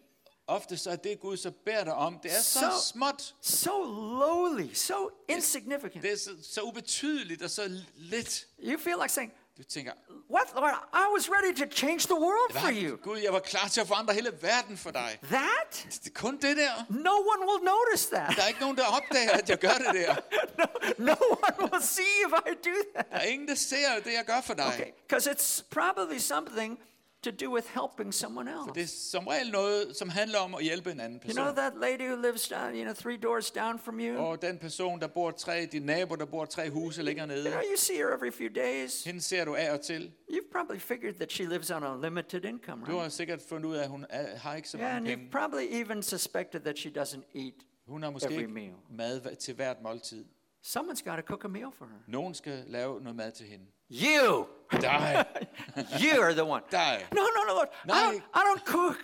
[0.51, 3.83] ofte så er det Gud så beder dig om, det er så, Så- småt, so
[4.19, 4.95] lowly, so
[5.29, 6.03] insignificant.
[6.03, 8.47] det er så, så ubetydeligt og så lidt.
[8.65, 9.93] You feel like saying, Du tænker,
[10.31, 10.89] What, Lord?
[10.95, 12.83] I was ready to change the world for "Hvad?
[12.83, 12.97] you.
[12.97, 15.19] Gud, jeg var klar til at forandre hele verden for dig.
[15.23, 15.87] That?
[16.05, 16.73] Det kun det der.
[16.91, 18.37] No one will notice that.
[18.37, 20.15] Der er ikke nogen, der opdager, at jeg gør det der.
[21.11, 23.07] No one will see if I do Der that.
[23.11, 24.67] er ingen, der ser det, jeg gør for dig.
[24.67, 26.79] Okay, because it's probably something
[27.23, 28.71] to do with helping someone else.
[28.75, 31.57] Det er som regel noget, som handler om at hjælpe en anden You know person.
[31.57, 34.19] that lady who lives down, you know, three doors down from you?
[34.19, 37.51] Og den person, der bor tre, din nabo, der bor tre huse længere You nede,
[37.51, 39.05] know, you see her every few days.
[39.05, 40.13] hende ser du af og til.
[40.33, 43.03] You've probably figured that she lives on a limited income, Du right?
[43.03, 44.07] har sikkert fundet ud af, at hun
[44.37, 45.31] har ikke så Yeah, and mange you've penge.
[45.31, 47.55] probably even suspected that she doesn't eat.
[47.87, 48.73] Hun har måske every ikke meal.
[48.91, 50.25] mad til hvert måltid.
[50.67, 51.97] Someone's got to cook a meal for her.
[52.09, 53.65] Nogen skal lave noget mad til hende.
[53.91, 54.47] You!
[54.81, 55.27] die.
[55.99, 56.63] You are the one.
[56.71, 57.03] Die.
[57.13, 57.69] No, no, no, Lord.
[57.85, 57.95] I No.
[58.13, 59.03] don't, I don't cook.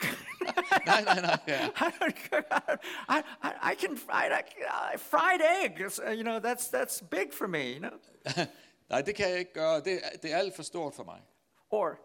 [0.87, 1.35] no, no, no.
[1.49, 1.69] Ja.
[1.77, 2.45] I don't cook.
[3.09, 4.43] I, I, I can I, I,
[4.95, 5.99] uh, fried eggs.
[5.99, 7.73] uh, You know, that's that's big for me.
[7.73, 7.99] You know,
[8.91, 9.81] nej, det kan jeg ikke gøre.
[9.81, 11.21] Det, det er alt for stort for mig.
[11.71, 11.99] or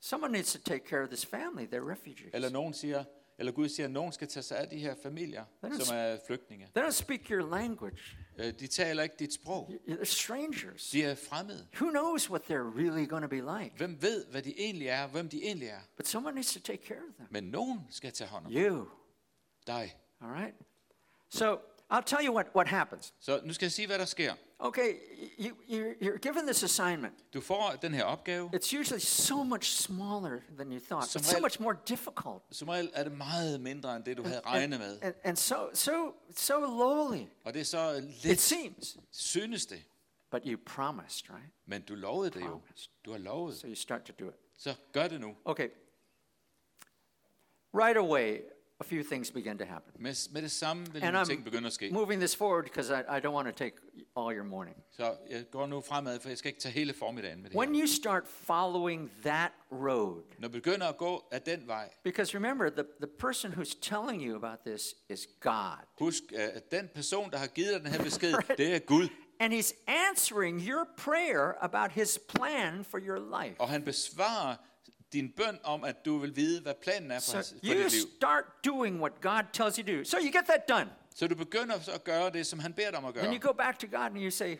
[0.00, 1.66] someone needs to take care of this family.
[1.66, 2.30] They're refugees.
[2.34, 3.04] Eller nogen siger,
[3.38, 5.44] eller Gud siger, at nogen skal tage sig af de her familier,
[5.80, 6.68] som er flygtninge.
[6.74, 7.98] They don't speak your language.
[8.38, 9.70] Øh, De taler ikke dit sprog.
[9.88, 10.90] They're strangers.
[10.90, 11.66] De er fremmede.
[11.80, 13.76] Who knows what they're really going to be like?
[13.76, 15.80] Hvem ved, hvad de egentlig er, hvem de egentlig er?
[15.96, 17.26] But someone needs to take care of them.
[17.30, 18.86] Men nogen skal tage hånd om You.
[19.66, 19.96] dig.
[20.20, 20.54] All right.
[21.30, 21.56] So
[21.92, 23.14] I'll tell you what what happens.
[23.20, 24.34] Så nu skal jeg sige, hvad der sker.
[24.60, 24.94] Okay,
[25.38, 27.14] you, you're, you're given this assignment.
[27.34, 28.50] Du får den her opgave.
[28.54, 31.04] It's usually so much smaller than you thought.
[31.08, 32.42] Som It's so regel- much more difficult.
[32.50, 34.98] Som regel er det meget mindre, end det du havde regnet med.
[35.02, 38.96] And, and so, so, so lowly, Og det er så it lidt, seems.
[39.10, 39.82] synes det.
[40.30, 41.52] But you promised, right?
[41.66, 42.48] Men du lovede det jo.
[42.48, 42.88] Promised.
[43.04, 43.56] Du har lovet.
[43.56, 44.34] So you start to do it.
[44.58, 45.36] Så gør det nu.
[45.44, 45.68] Okay.
[47.74, 48.40] Right away,
[48.80, 49.92] a few things begin to happen.
[49.98, 51.90] Med, med det samme vil And nogle ting begynde at ske.
[51.92, 53.76] moving this forward because I, I don't want to take
[54.16, 54.76] all your morning.
[54.92, 57.74] Så jeg går nu fremad, for jeg skal ikke tage hele formiddagen med det When
[57.74, 57.82] her.
[57.82, 62.70] you start following that road, Når du begynder at gå af den vej, because remember,
[62.70, 65.78] the, the person who's telling you about this is God.
[65.98, 68.58] husk, at den person, der har givet dig den her besked, Right.
[68.58, 69.08] det er Gud.
[69.40, 73.60] And he's answering your prayer about his plan for your life.
[73.60, 74.56] Og han besvarer
[75.12, 77.92] din bøn om, at du vil vide, hvad planen er for, So for you dit
[77.92, 78.00] liv.
[78.16, 80.04] start doing what God tells you to do.
[80.04, 80.90] So you get that done.
[81.14, 83.38] Så du begynder så at gøre det, som han beder dig om at Then you
[83.40, 83.52] gøre.
[83.52, 84.56] go back to God and you say,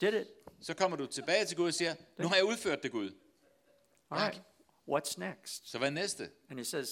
[0.00, 0.26] Did it?
[0.62, 3.10] Så kommer du tilbage til Gud og siger, nu har jeg udført det, Gud.
[4.10, 4.40] All right.
[4.88, 5.70] What's next?
[5.70, 6.30] Så hvad er næste?
[6.50, 6.88] And he says,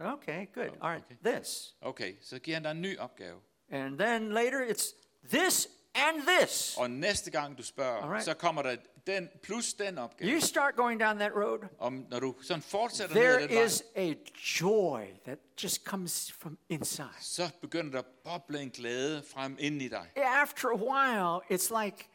[0.00, 0.64] Okay, good.
[0.64, 1.32] All right, okay.
[1.34, 1.74] this.
[1.80, 3.40] Okay, så giver han dig en ny opgave.
[3.70, 4.94] And then later it's
[5.32, 6.76] this and this.
[6.76, 8.24] Og næste gang du spørger, Alright.
[8.24, 8.76] så kommer der
[9.12, 10.30] den plus den opgave.
[10.32, 13.56] You start going down that road, Om når du sådan fortsætter ned ad there den
[13.56, 14.14] vej, is a
[14.60, 17.08] joy that just comes from inside.
[17.20, 20.10] så begynder der at boble en glæde frem ind i dig.
[20.16, 22.08] After a while, it's like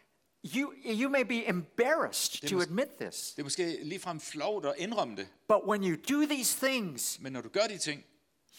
[0.56, 5.16] you, you may be embarrassed to admit this, Det er måske ligefrem flovt at indrømme
[5.16, 8.04] det, but when you do these things, men når du gør de ting,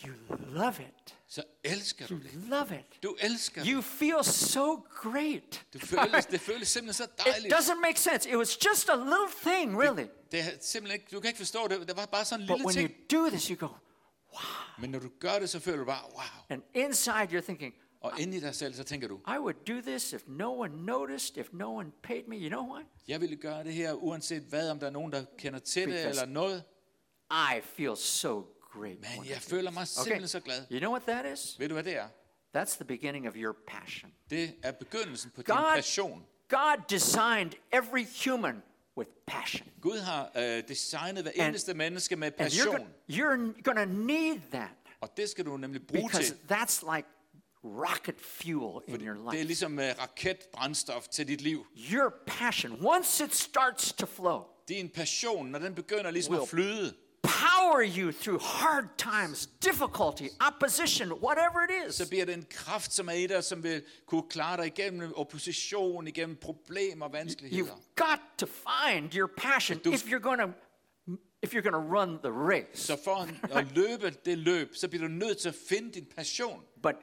[0.07, 0.15] you
[0.49, 1.15] love it.
[1.29, 2.31] så elsker du You det.
[2.35, 3.03] love it.
[3.03, 3.71] Du elsker det.
[3.73, 5.67] You feel so great.
[5.73, 7.55] Det føles, det føles simpelthen så It dejligt.
[7.55, 8.31] doesn't make sense.
[8.31, 10.07] It was just a little thing, really.
[10.33, 11.89] Det er simpelthen ikke, du kan ikke forstå det.
[11.89, 13.11] Det var bare sådan en But lille when you ting.
[13.13, 13.69] do this, you go,
[14.81, 16.23] Men når du gør det, så føler du bare, wow.
[16.49, 19.81] and inside you're thinking, Og inde i dig selv, så tænker du, I would do
[19.91, 22.37] this if no one noticed, if no one paid me.
[22.37, 22.83] You know why?
[23.09, 25.95] jeg ville gøre det her, uanset hvad, om der er nogen, der kender til det
[26.05, 26.63] Because- eller noget.
[27.31, 28.47] I feel so
[28.81, 28.99] great.
[29.01, 30.63] Men jeg føler mig simpelthen så glad.
[30.71, 31.57] You know what that is?
[31.59, 32.09] Ved du, hvad det er?
[32.57, 34.13] That's the beginning of your passion.
[34.31, 36.27] Det er begyndelsen på din God, passion.
[36.49, 38.63] God designed every human
[38.97, 39.69] with passion.
[39.81, 42.77] Gud har øh, designet hver And- eneste menneske med And you're, passion.
[42.77, 44.71] go- you're going to need that
[45.01, 46.55] Og det skal du nemlig bruge because til.
[46.57, 47.09] that's like
[47.65, 49.45] rocket fuel in your Det er life.
[49.45, 51.67] ligesom øh, raketbrændstof til dit liv.
[51.93, 56.95] Your passion, once it starts to flow, Din passion, når den begynder ligesom at flyde,
[57.65, 62.09] power you through hard times, difficulty, opposition, whatever it så is.
[62.09, 66.07] bliver det en kraft, som er i dig, som vil kunne klare dig igennem opposition,
[66.09, 67.65] igennem problemer og vanskeligheder.
[67.73, 70.49] You've got to find your passion Du- if you're going to
[71.43, 72.83] if you're going to run the race.
[72.87, 76.61] Så for at løbe det løb, så bliver du nødt til at finde din passion.
[76.83, 76.95] But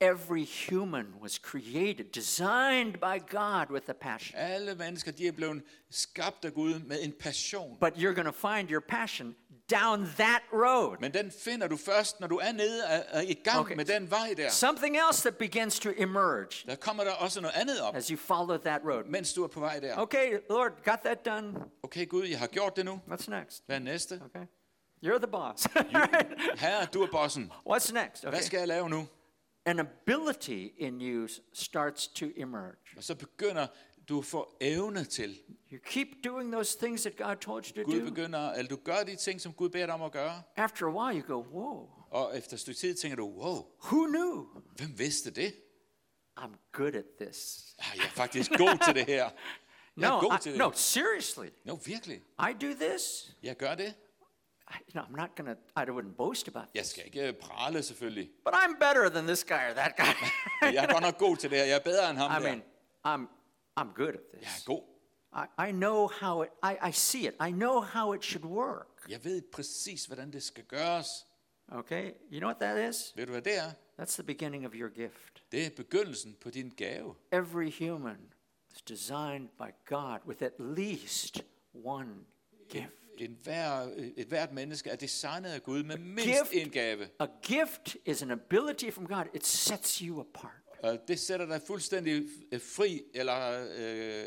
[0.00, 4.38] every human was created, designed by God with a passion.
[4.38, 7.76] Alle mennesker, de er blevet skabt af Gud med en passion.
[7.80, 9.36] But you're going to find your passion
[9.70, 10.96] down that road.
[11.00, 12.82] Men den finder du først, når du er nede
[13.12, 13.74] og i gang Okay.
[13.76, 14.50] med den vej der.
[14.50, 18.16] Something else that begins to emerge Der kommer der også noget andet op, as you
[18.16, 19.04] follow that road.
[19.04, 19.96] mens du er på vej der.
[19.96, 21.54] Okay, Lord, got that done.
[21.82, 23.00] Okay Gud, jeg har gjort det nu.
[23.10, 23.62] What's next?
[23.66, 24.22] Hvad er næste?
[24.24, 24.46] Okay.
[25.04, 25.64] You're the boss.
[26.64, 27.52] Herre, du er bossen.
[27.70, 28.22] What's next?
[28.22, 28.42] Hvad Okay.
[28.42, 29.06] skal jeg lave nu?
[29.68, 32.76] An ability in you starts to emerge.
[32.96, 33.66] Og så begynder
[34.08, 35.38] du at få evne til.
[35.72, 38.04] You keep doing those things that God told you to Gud do.
[38.04, 40.42] begynder, eller du gør de ting, som Gud beder dig om at gøre.
[40.56, 44.06] After a while, you go, whoa, Og efter et stykke tid tænker du, wow, who
[44.06, 44.46] knew?
[44.76, 45.54] hvem vidste det?
[46.40, 47.66] I'm good at this.
[47.78, 49.30] Ah, jeg er faktisk god til det her.
[49.96, 50.58] Jeg er No, god I, til det.
[50.58, 51.46] no, seriously.
[51.64, 52.16] No, virkelig.
[52.16, 53.32] I do this.
[53.42, 53.94] Jeg gør det.
[54.70, 55.56] I, you know, I'm not gonna.
[55.76, 56.90] I wouldn't boast about Jeg this.
[56.90, 58.30] skal ikke prale selvfølgelig.
[58.44, 60.14] But I'm better than this guy or that guy.
[60.74, 61.64] Jeg er godt nok god til det her.
[61.64, 62.40] Jeg er bedre end ham I der.
[62.56, 62.62] mean,
[63.06, 63.28] I'm
[63.80, 64.64] I'm good at Jeg er this.
[64.66, 64.82] god.
[65.36, 66.48] I, I know how it.
[66.62, 67.34] I, I see it.
[67.48, 69.06] I know how it should work.
[69.08, 71.06] Jeg ved præcis, hvordan det skal gøres.
[71.72, 73.12] Okay, you know what that is?
[73.16, 73.70] Ved du, hvad det er?
[74.00, 75.42] That's the beginning of your gift.
[75.52, 77.14] Det er begyndelsen på din gave.
[77.32, 78.18] Every human
[78.76, 81.42] is designed by God with at least
[81.84, 82.14] one
[82.68, 82.92] gift.
[83.20, 87.06] En hver, et hvert menneske er designet af Gud med mindst gift- en gave.
[87.20, 89.24] A gift is an ability from God.
[89.34, 90.52] It sets you apart.
[90.82, 94.24] Og det sætter dig fuldstændig øh, fri eller øh,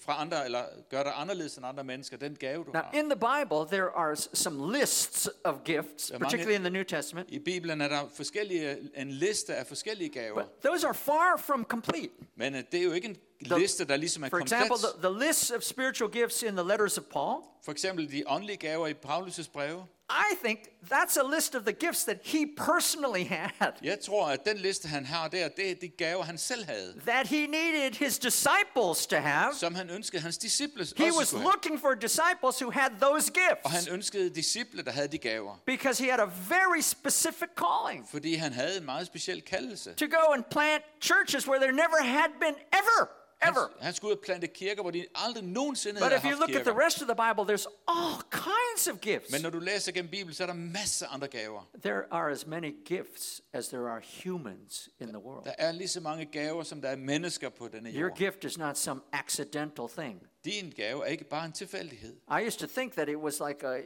[0.00, 2.16] fra andre, eller gør dig anderledes end andre mennesker.
[2.16, 2.92] Den gave, du Now, har.
[2.98, 7.38] in the Bible, there are some lists of gifts, particularly in the New Testament, I
[7.38, 10.34] Bibelen er der forskellige, en liste af forskellige gaver.
[10.42, 12.10] but those are far from complete.
[12.36, 14.58] Men øh, det er jo ikke en liste, der ligesom er For komplet.
[14.62, 18.22] example, the, the lists of spiritual gifts in the letters of Paul, For eksempel de
[18.26, 19.86] åndelige gaver i Paulus' breve.
[20.32, 20.58] I think
[20.92, 24.88] that's a list of the gifts that he personally had, Jeg tror, at den liste,
[24.88, 26.94] han har der, det er de gaver, han selv havde.
[27.06, 29.54] that he needed his disciples to have.
[29.54, 31.52] Som han ønskede, hans disciple He også was skulle have.
[31.52, 33.32] looking for disciples who had those
[33.64, 35.60] Og han gifts ønskede disciple, der havde de gaver.
[35.66, 39.94] because he had a very specific calling Fordi han havde en meget speciel kaldelse.
[39.94, 43.08] to go and plant churches where there never had been ever,
[43.48, 43.68] ever.
[43.80, 46.64] han skulle ud og plante kirker, hvor de aldrig nogensinde But if you look at
[46.64, 49.32] the rest of the Bible, there's all kinds of gifts.
[49.32, 51.68] Men når du læser gennem Bibelen, så er der masser andre gaver.
[51.82, 55.44] There are as many gifts as there are humans in the world.
[55.44, 58.58] Der er lige så mange gaver, som der er mennesker på denne Your gift is
[58.58, 60.22] not some accidental thing.
[60.44, 62.16] Din gave er ikke bare en tilfældighed.
[62.30, 63.76] I used to think that it was like a,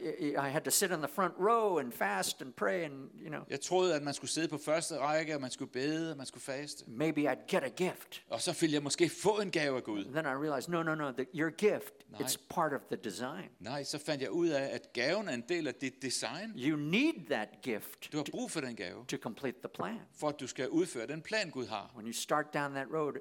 [0.47, 3.41] I had to sit in the front row and fast and pray and, you know,
[3.49, 6.25] Jeg troede, at man skulle sidde på første række, og man skulle bede, og man
[6.25, 6.83] skulle faste.
[6.87, 8.23] maybe I'd get a gift.
[8.29, 10.03] Og så ville jeg måske få en gave af Gud.
[10.05, 13.49] Then I realized, no, no, no, the, your gift, it's part of the design.
[13.59, 16.53] Nej, så fandt jeg ud af, at gaven er en del af dit design.
[16.57, 19.99] You need that gift Du har brug for den gave, to complete the plan.
[20.19, 21.91] for at du skal udføre den plan, Gud har.
[21.95, 23.13] When you start down that road,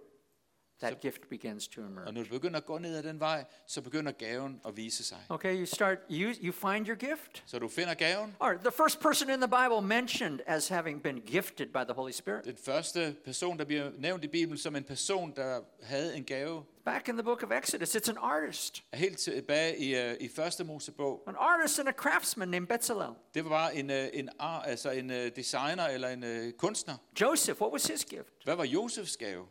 [0.84, 2.06] that gift begins to emerge.
[2.06, 5.04] Og når du begynder at gå ned ad den vej, så begynder gaven at vise
[5.04, 5.18] sig.
[5.28, 7.42] Okay, you start, you, you find your gift.
[7.46, 8.36] Så du finder gaven.
[8.40, 11.92] All right, the first person in the Bible mentioned as having been gifted by the
[11.92, 12.44] Holy Spirit.
[12.44, 16.64] Den første person, der bliver nævnt i Bibelen som en person, der havde en gave,
[16.84, 18.82] Back in the book of Exodus, it's an artist.
[18.94, 21.22] helt tilbage i, uh, i første Mosebog.
[21.26, 23.14] An artist and a craftsman named Bezalel.
[23.34, 26.94] Det var en, uh, en, ar, altså en uh, designer eller en uh, kunstner.
[27.20, 28.44] Joseph, what was his gift?
[28.44, 29.46] Hvad var Josefs gave?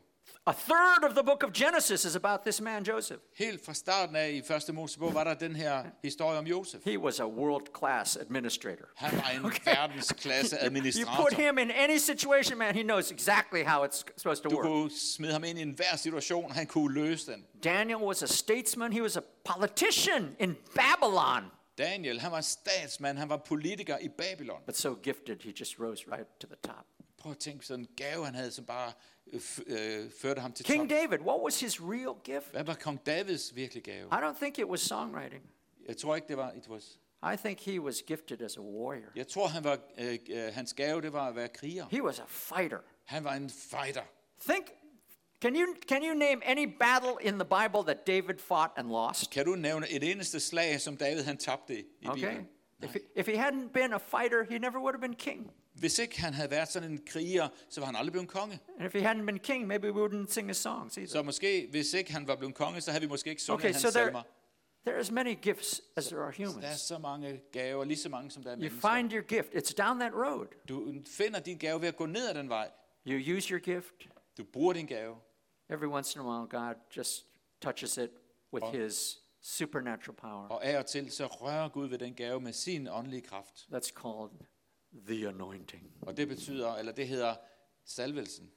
[0.45, 3.21] A third of the book of Genesis is about this man, Joseph.
[3.35, 6.81] Helt fra starten af i første Mosebog var der den her historie om Josef.
[6.85, 8.85] He was a world class administrator.
[8.95, 11.35] Han var en verdensklasse You put administrator.
[11.49, 14.65] him in any situation, man, he knows exactly how it's supposed to Du work.
[14.65, 17.45] kunne smide ham ind i enhver situation, han kunne løse den.
[17.63, 21.43] Daniel was a statesman, he was a politician in Babylon.
[21.77, 24.59] Daniel, han var statsmand, han var politiker i Babylon.
[24.65, 26.85] But so gifted, he just rose right to the top.
[27.17, 28.91] Prøv at tænke sådan en gave, han havde, som bare
[30.21, 30.97] førte ham til King top.
[30.97, 32.51] David, what was his real gift?
[32.51, 34.05] Hvad var kong Davids virkelig gave?
[34.05, 35.43] I don't think it was songwriting.
[35.87, 36.99] Jeg tror ikke, det var, it was.
[37.33, 39.07] I think he was gifted as a warrior.
[39.15, 41.85] Jeg tror, han var, øh, øh, hans gave, det var at være kriger.
[41.91, 42.77] He was a fighter.
[43.05, 44.01] Han var en fighter.
[44.49, 44.65] Think,
[45.41, 49.31] can you, can you name any battle in the Bible that David fought and lost?
[49.31, 52.15] Kan du nævne et eneste slag, som David han tabte i Okay.
[52.21, 52.47] Bibelen?
[52.83, 55.51] If he, if he hadn't been a fighter, he never would have been king.
[55.73, 58.59] Hvis ikke han havde været sådan en kriger, så var han aldrig blevet konge.
[58.79, 61.11] And if he hadn't been king, maybe we wouldn't sing his songs either.
[61.11, 63.71] Så måske, hvis ikke han var blevet konge, så havde vi måske ikke sunget Okay,
[63.73, 64.21] hans so there, salmer.
[64.85, 66.79] there are as many gifts as there are Der er humans.
[66.79, 68.95] så mange gaver, lige så mange som der er You mennesker.
[68.95, 69.49] find your gift.
[69.55, 70.47] It's down that road.
[70.69, 72.69] Du finder din gave ved at gå ned ad den vej.
[73.07, 73.93] You use your gift.
[74.37, 75.15] Du bruger din gave.
[75.69, 77.25] Every once in a while, God just
[77.61, 78.09] touches it
[78.53, 80.47] with his supernatural power.
[80.47, 83.67] Og af og til, så rører Gud ved den gave med sin åndelige kraft.
[83.73, 84.31] That's called
[85.07, 85.91] the anointing.
[86.01, 87.35] Og det betyder, eller det hedder
[87.85, 88.51] salvelsen.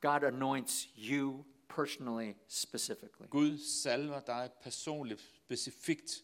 [0.00, 3.28] God anoints you personally, specifically.
[3.30, 6.22] Gud salver dig personligt, specifikt.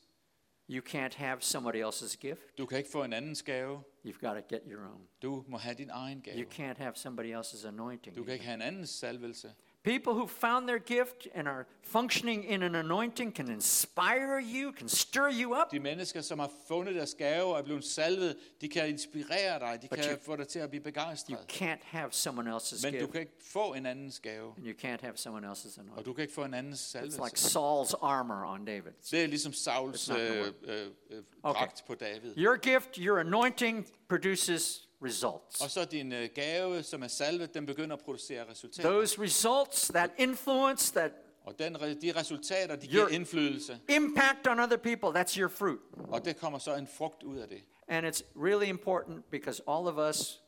[0.71, 2.59] You can't have somebody else's gift.
[2.59, 3.83] Du kan ikke få en andens gave.
[4.07, 5.09] You've got to get your own.
[5.23, 6.47] Du må have din egen You gave.
[6.47, 8.17] can't have somebody else's anointing.
[8.17, 9.55] Du kan ikke have en andens salvelse.
[9.83, 14.89] People who found their gift and are functioning in an anointing can inspire you, can
[14.89, 18.69] stir you up, De mennesker, som har fundet deres gave og er blevet salvet, de
[18.69, 21.39] kan inspirere dig, de But kan you- få dig til at blive You begejstret.
[21.63, 24.73] can't have someone else's Men du gift, kan ikke få en andens gave, and you
[24.85, 26.07] can't have someone else's og anointing.
[26.07, 27.19] du kan ikke få en andens It's salvelse.
[27.25, 28.93] like Saul's armor on David.
[29.11, 31.59] Det er ligesom Sauls It's øh, øh, øh, Okay.
[31.61, 32.35] dragt på David.
[32.39, 35.61] Your gift, your anointing produces results.
[35.61, 38.91] Og så din øh, gave, som er salvet, den begynder at producere resultater.
[38.91, 41.13] Those results, that influence, that
[41.45, 45.81] Og den, de resultater, de Your- giver indflydelse, impact on other people, that's your fruit.
[46.09, 47.63] og det kommer så en frugt ud af det.
[47.89, 50.43] And it's really important because all of us,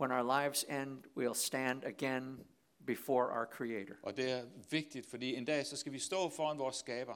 [0.00, 2.38] when our lives end, we'll stand again
[2.86, 3.94] before our Creator.
[4.02, 7.14] Og det er vigtigt, fordi en dag så skal vi stå foran vores skaber.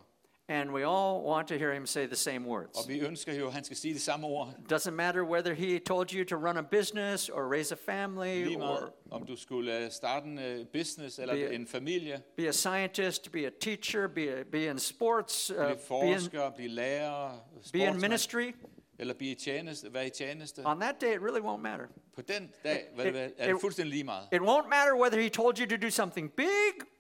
[0.51, 2.78] And we all want to hear Him say the same words.
[2.78, 4.49] Og vi ønsker jo, at han skal sige de samme ord.
[4.72, 8.59] Doesn't matter whether He told you to run a business or raise a family Lige
[8.59, 12.49] meget or om du skulle øh, starte en øh, business eller Be- en familie, be
[12.49, 16.51] a scientist, be a teacher, be, a, be in sports, uh, blive be, in, forsker,
[16.51, 18.53] blive lærer, be in ministry.
[18.99, 20.62] Eller blive tjeneste, være i tjeneste.
[20.66, 21.86] On that day, it really won't matter.
[22.14, 24.28] På den dag hvad It- det, er it- fuldstændig lige meget.
[24.32, 26.46] It won't matter whether He told you to do something big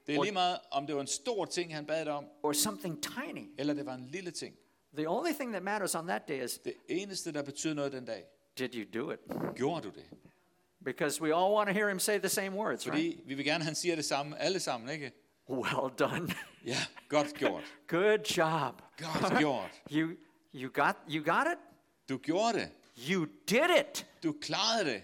[0.06, 2.24] Det er or, lige meget, om det var en stor ting, han bad dig om,
[2.42, 3.50] or something tiny.
[3.58, 4.54] eller det var en lille ting.
[4.96, 8.04] The only thing that matters on that day is Det eneste, der betyder noget den
[8.04, 8.24] dag,
[8.58, 9.18] did you do it?
[9.56, 10.04] gjorde du det?
[10.84, 12.88] Because we all want to hear him say the same words, right?
[12.88, 15.12] Fordi vi vil gerne, han siger det samme, alle sammen, ikke?
[15.50, 16.28] Well done.
[16.66, 16.76] Ja,
[17.08, 17.62] godt gjort.
[17.88, 18.82] Good job.
[18.98, 19.70] Godt gjort.
[19.96, 20.08] You
[20.54, 21.58] you got you got it?
[22.08, 22.70] Du gjorde det.
[23.10, 24.06] You did it.
[24.22, 25.02] Du klarede det.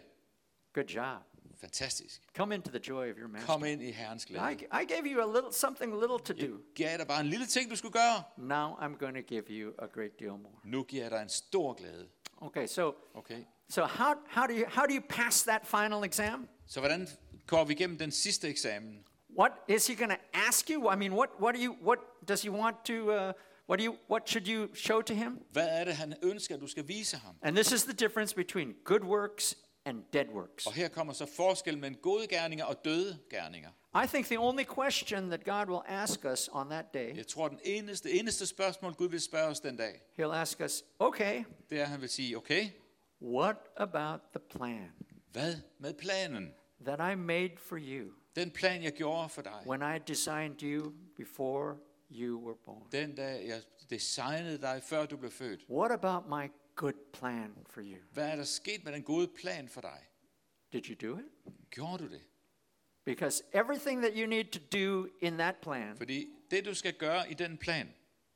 [0.74, 1.22] Good job.
[1.60, 2.22] Fantastisk.
[2.36, 3.46] Come into the joy of your master.
[3.46, 4.52] Kom ind i Herrens glæde.
[4.52, 6.58] I, I gave you a little something little to do.
[6.74, 8.22] Gav dig bare en lille ting, du skulle gøre.
[8.36, 10.54] Now I'm going to give you a great deal more.
[10.64, 12.08] Nu giver jeg dig en stor glæde.
[12.36, 13.44] Okay, so Okay.
[13.68, 16.48] so how how do you how do you pass that final exam?
[16.66, 17.08] Så hvordan
[17.46, 19.04] går vi igennem den sidste eksamen?
[19.38, 20.92] What is he going to ask you?
[20.92, 21.98] I mean, what what do you what
[22.28, 23.32] does he want to uh,
[23.68, 25.38] what do you what should you show to him?
[25.50, 27.36] Hvad er det, han ønsker, du skal vise ham?
[27.42, 30.66] And this is the difference between good works and dead works.
[30.66, 33.70] Og her kommer så forskel mellem gode gerninger og døde gerninger.
[34.04, 37.48] I think the only question that God will ask us on that day, Jeg tror,
[37.48, 41.80] den eneste, eneste spørgsmål, Gud vil spørge os den dag, He'll ask us, okay, det
[41.80, 42.66] er, han vil sige, okay,
[43.22, 44.92] what about the plan
[45.32, 46.54] hvad med planen?
[46.86, 49.62] that I made for you Den plan, jeg gjorde for dig.
[49.66, 51.76] when I designed you before
[52.14, 52.88] you were born?
[52.92, 55.64] Den dag, jeg designede dig, før du blev født.
[55.70, 57.98] What about my good plan for you?
[58.12, 59.98] Hvad er der sket med den gode plan for dig?
[60.72, 61.24] Did you do it?
[61.70, 62.22] Gjorde du det?
[63.04, 67.30] Because everything that you need to do in that plan, Fordi det, du skal gøre
[67.30, 67.94] i den plan,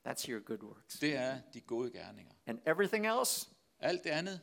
[0.08, 0.98] that's your good works.
[0.98, 2.32] det er de gode gerninger.
[2.46, 3.48] And everything else,
[3.80, 4.40] Alt det andet,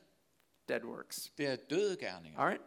[0.70, 1.32] dead works.
[1.38, 2.40] det er døde gerninger.
[2.40, 2.64] All right?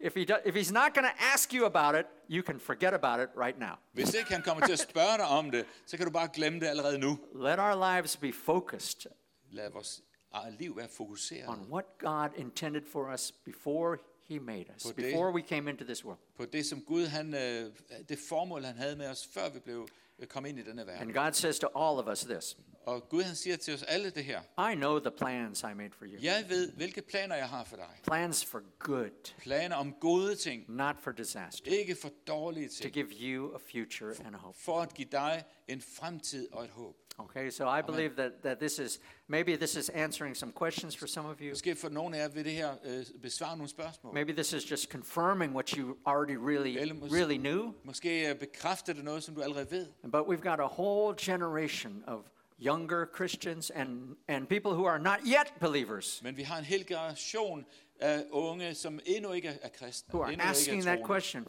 [0.00, 2.94] If, he do, if he's not going to ask you about it, you can forget
[2.94, 3.74] about it right now.
[3.92, 6.60] Hvis ikke han kommer til at spørge dig om det, så kan du bare glemme
[6.60, 7.18] det allerede nu.
[7.34, 9.06] Let our lives be focused
[9.50, 10.02] Lad vores
[10.58, 15.32] liv være fokuseret on what God intended for us before He made us det- before
[15.32, 16.18] we came into this world.
[16.36, 17.72] på det, som Gud, han, øh,
[18.08, 21.02] det formål, han havde med os, før vi blev øh, kom ind i denne verden.
[21.02, 22.56] And God says to all of us this
[22.86, 24.40] Og Gud, han siger til os alle det her.
[24.72, 26.18] I know the plans I made for you.
[26.22, 27.88] Jeg ved, hvilke planer jeg har for dig.
[28.06, 32.92] Plans for good, Planer om gode ting, not for disaster, ikke for dårlige to ting.
[32.94, 34.58] give you a future and a hope.
[34.60, 36.96] For at give dig en fremtid og et håb.
[37.18, 41.06] Okay, so I believe that, that this is maybe this is answering some questions for
[41.06, 41.50] some of you.
[41.50, 44.14] Måske for nogle af jer vil det her øh, besvare nogle spørgsmål.
[44.14, 47.72] Maybe this is just confirming what you already really, Eller mås- really knew.
[47.84, 49.86] Måske øh, bekræfter det noget, som du allerede ved.
[50.12, 52.20] But we've got a whole generation of
[52.58, 56.86] younger Christians and, and people who are not yet believers Men vi har en hel
[56.86, 57.66] generation
[58.00, 61.46] af unge, som endnu ikke er kristne, who are ikke asking er that question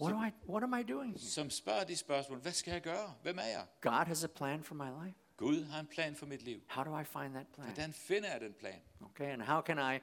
[0.00, 1.10] what, do I, what am I doing?
[1.18, 1.30] here?
[1.30, 2.38] som spørger de spørgsmål.
[2.38, 3.14] Hvad skal jeg gøre?
[3.22, 3.64] Hvem er jeg?
[3.80, 5.18] God has a plan for my life.
[5.36, 6.60] Gud har en plan for mit liv.
[6.68, 7.66] How do I find that plan?
[7.66, 8.80] Hvordan finder jeg den plan?
[9.04, 9.98] Okay, and how can I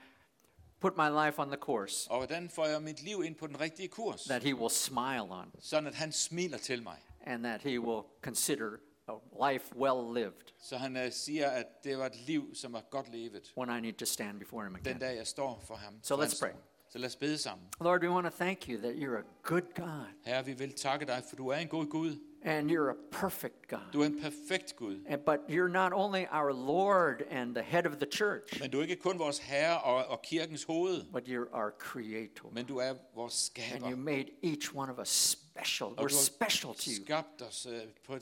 [0.79, 3.59] put my life on the course Og hvordan får jeg mit liv ind på den
[3.59, 4.23] rigtige kurs?
[4.23, 6.97] that He will smile on Sådan at han smiler til mig.
[7.21, 8.69] and that He will consider
[9.07, 12.81] a life well lived Så han uh, siger, at det var et liv, som var
[12.81, 13.53] godt levet.
[13.57, 14.99] when I need to stand before Him Den again?
[14.99, 15.99] dag, jeg står for ham.
[16.03, 16.51] So let's pray.
[16.89, 17.67] Så lad os bede sammen.
[17.81, 21.05] Lord, we want to thank you that you're a good God Herre, vi vil takke
[21.05, 22.15] dig, for du er en god Gud.
[22.43, 23.79] and you're a perfect God.
[23.93, 24.97] Du er en perfekt Gud.
[25.07, 28.77] And- But you're not only our Lord and the head of the church, Men du
[28.77, 32.49] er ikke kun vores herre og, og kirkens hoved, but you're our creator.
[32.51, 33.89] men du er vores And skaber.
[33.91, 35.09] you made each one of us
[35.57, 35.93] special.
[35.97, 37.03] We're special to you.
[37.65, 37.71] uh,
[38.05, 38.19] på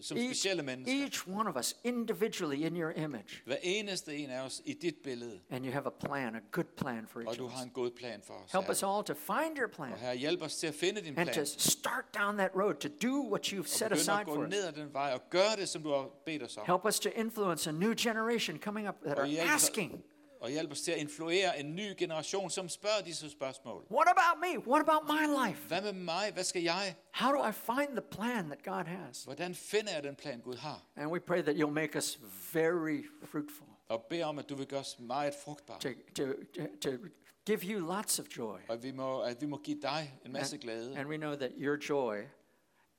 [0.00, 0.46] som Each,
[0.86, 3.42] each one of us individually in your image.
[3.44, 5.40] Hver eneste en af os i dit billede.
[5.50, 7.90] And you have a plan, a good plan for Og each du har en god
[7.90, 8.52] plan for os.
[8.52, 11.18] Help us all to find your plan Og herre, hjælp os til at finde din
[11.18, 14.50] and to start down that road, to do what you've set aside for us.
[14.50, 16.66] ned ad den vej og gøre det, som du har bedt os om.
[16.66, 20.04] Help us to influence a new generation coming up that Og are asking,
[20.44, 23.86] og hjælp os til at influere en ny generation, som spørger disse spørgsmål.
[23.90, 24.68] What about me?
[24.72, 25.68] What about my life?
[25.68, 26.32] Hvad med mig?
[26.32, 26.94] Hvad skal jeg?
[27.12, 29.24] How do I find the plan that God has?
[29.24, 30.82] Hvordan finder jeg den plan, Gud har?
[30.96, 32.18] And we pray that you'll make us
[32.52, 35.80] very fruitful, Og bed om, at du vil gøre os meget frugtbare.
[35.80, 36.32] to, to,
[36.80, 36.90] to,
[37.46, 38.58] give you lots of joy.
[38.68, 40.98] Og vi må, at vi må give dig en masse glæde.
[40.98, 42.16] And we know that your joy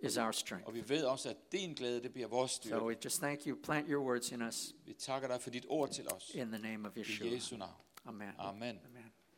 [0.05, 0.67] is our strength.
[0.67, 2.85] Og vi ved også, at din glæde, det bliver vores So styrke.
[2.85, 3.57] we just thank you.
[3.63, 6.31] Plant your words in us Vi takker dig for dit ord til os.
[6.35, 7.27] in the name of I Yeshua.
[7.31, 7.71] Jesu navn.
[8.05, 8.29] Amen.
[8.39, 8.79] Amen.
[8.85, 9.04] Amen.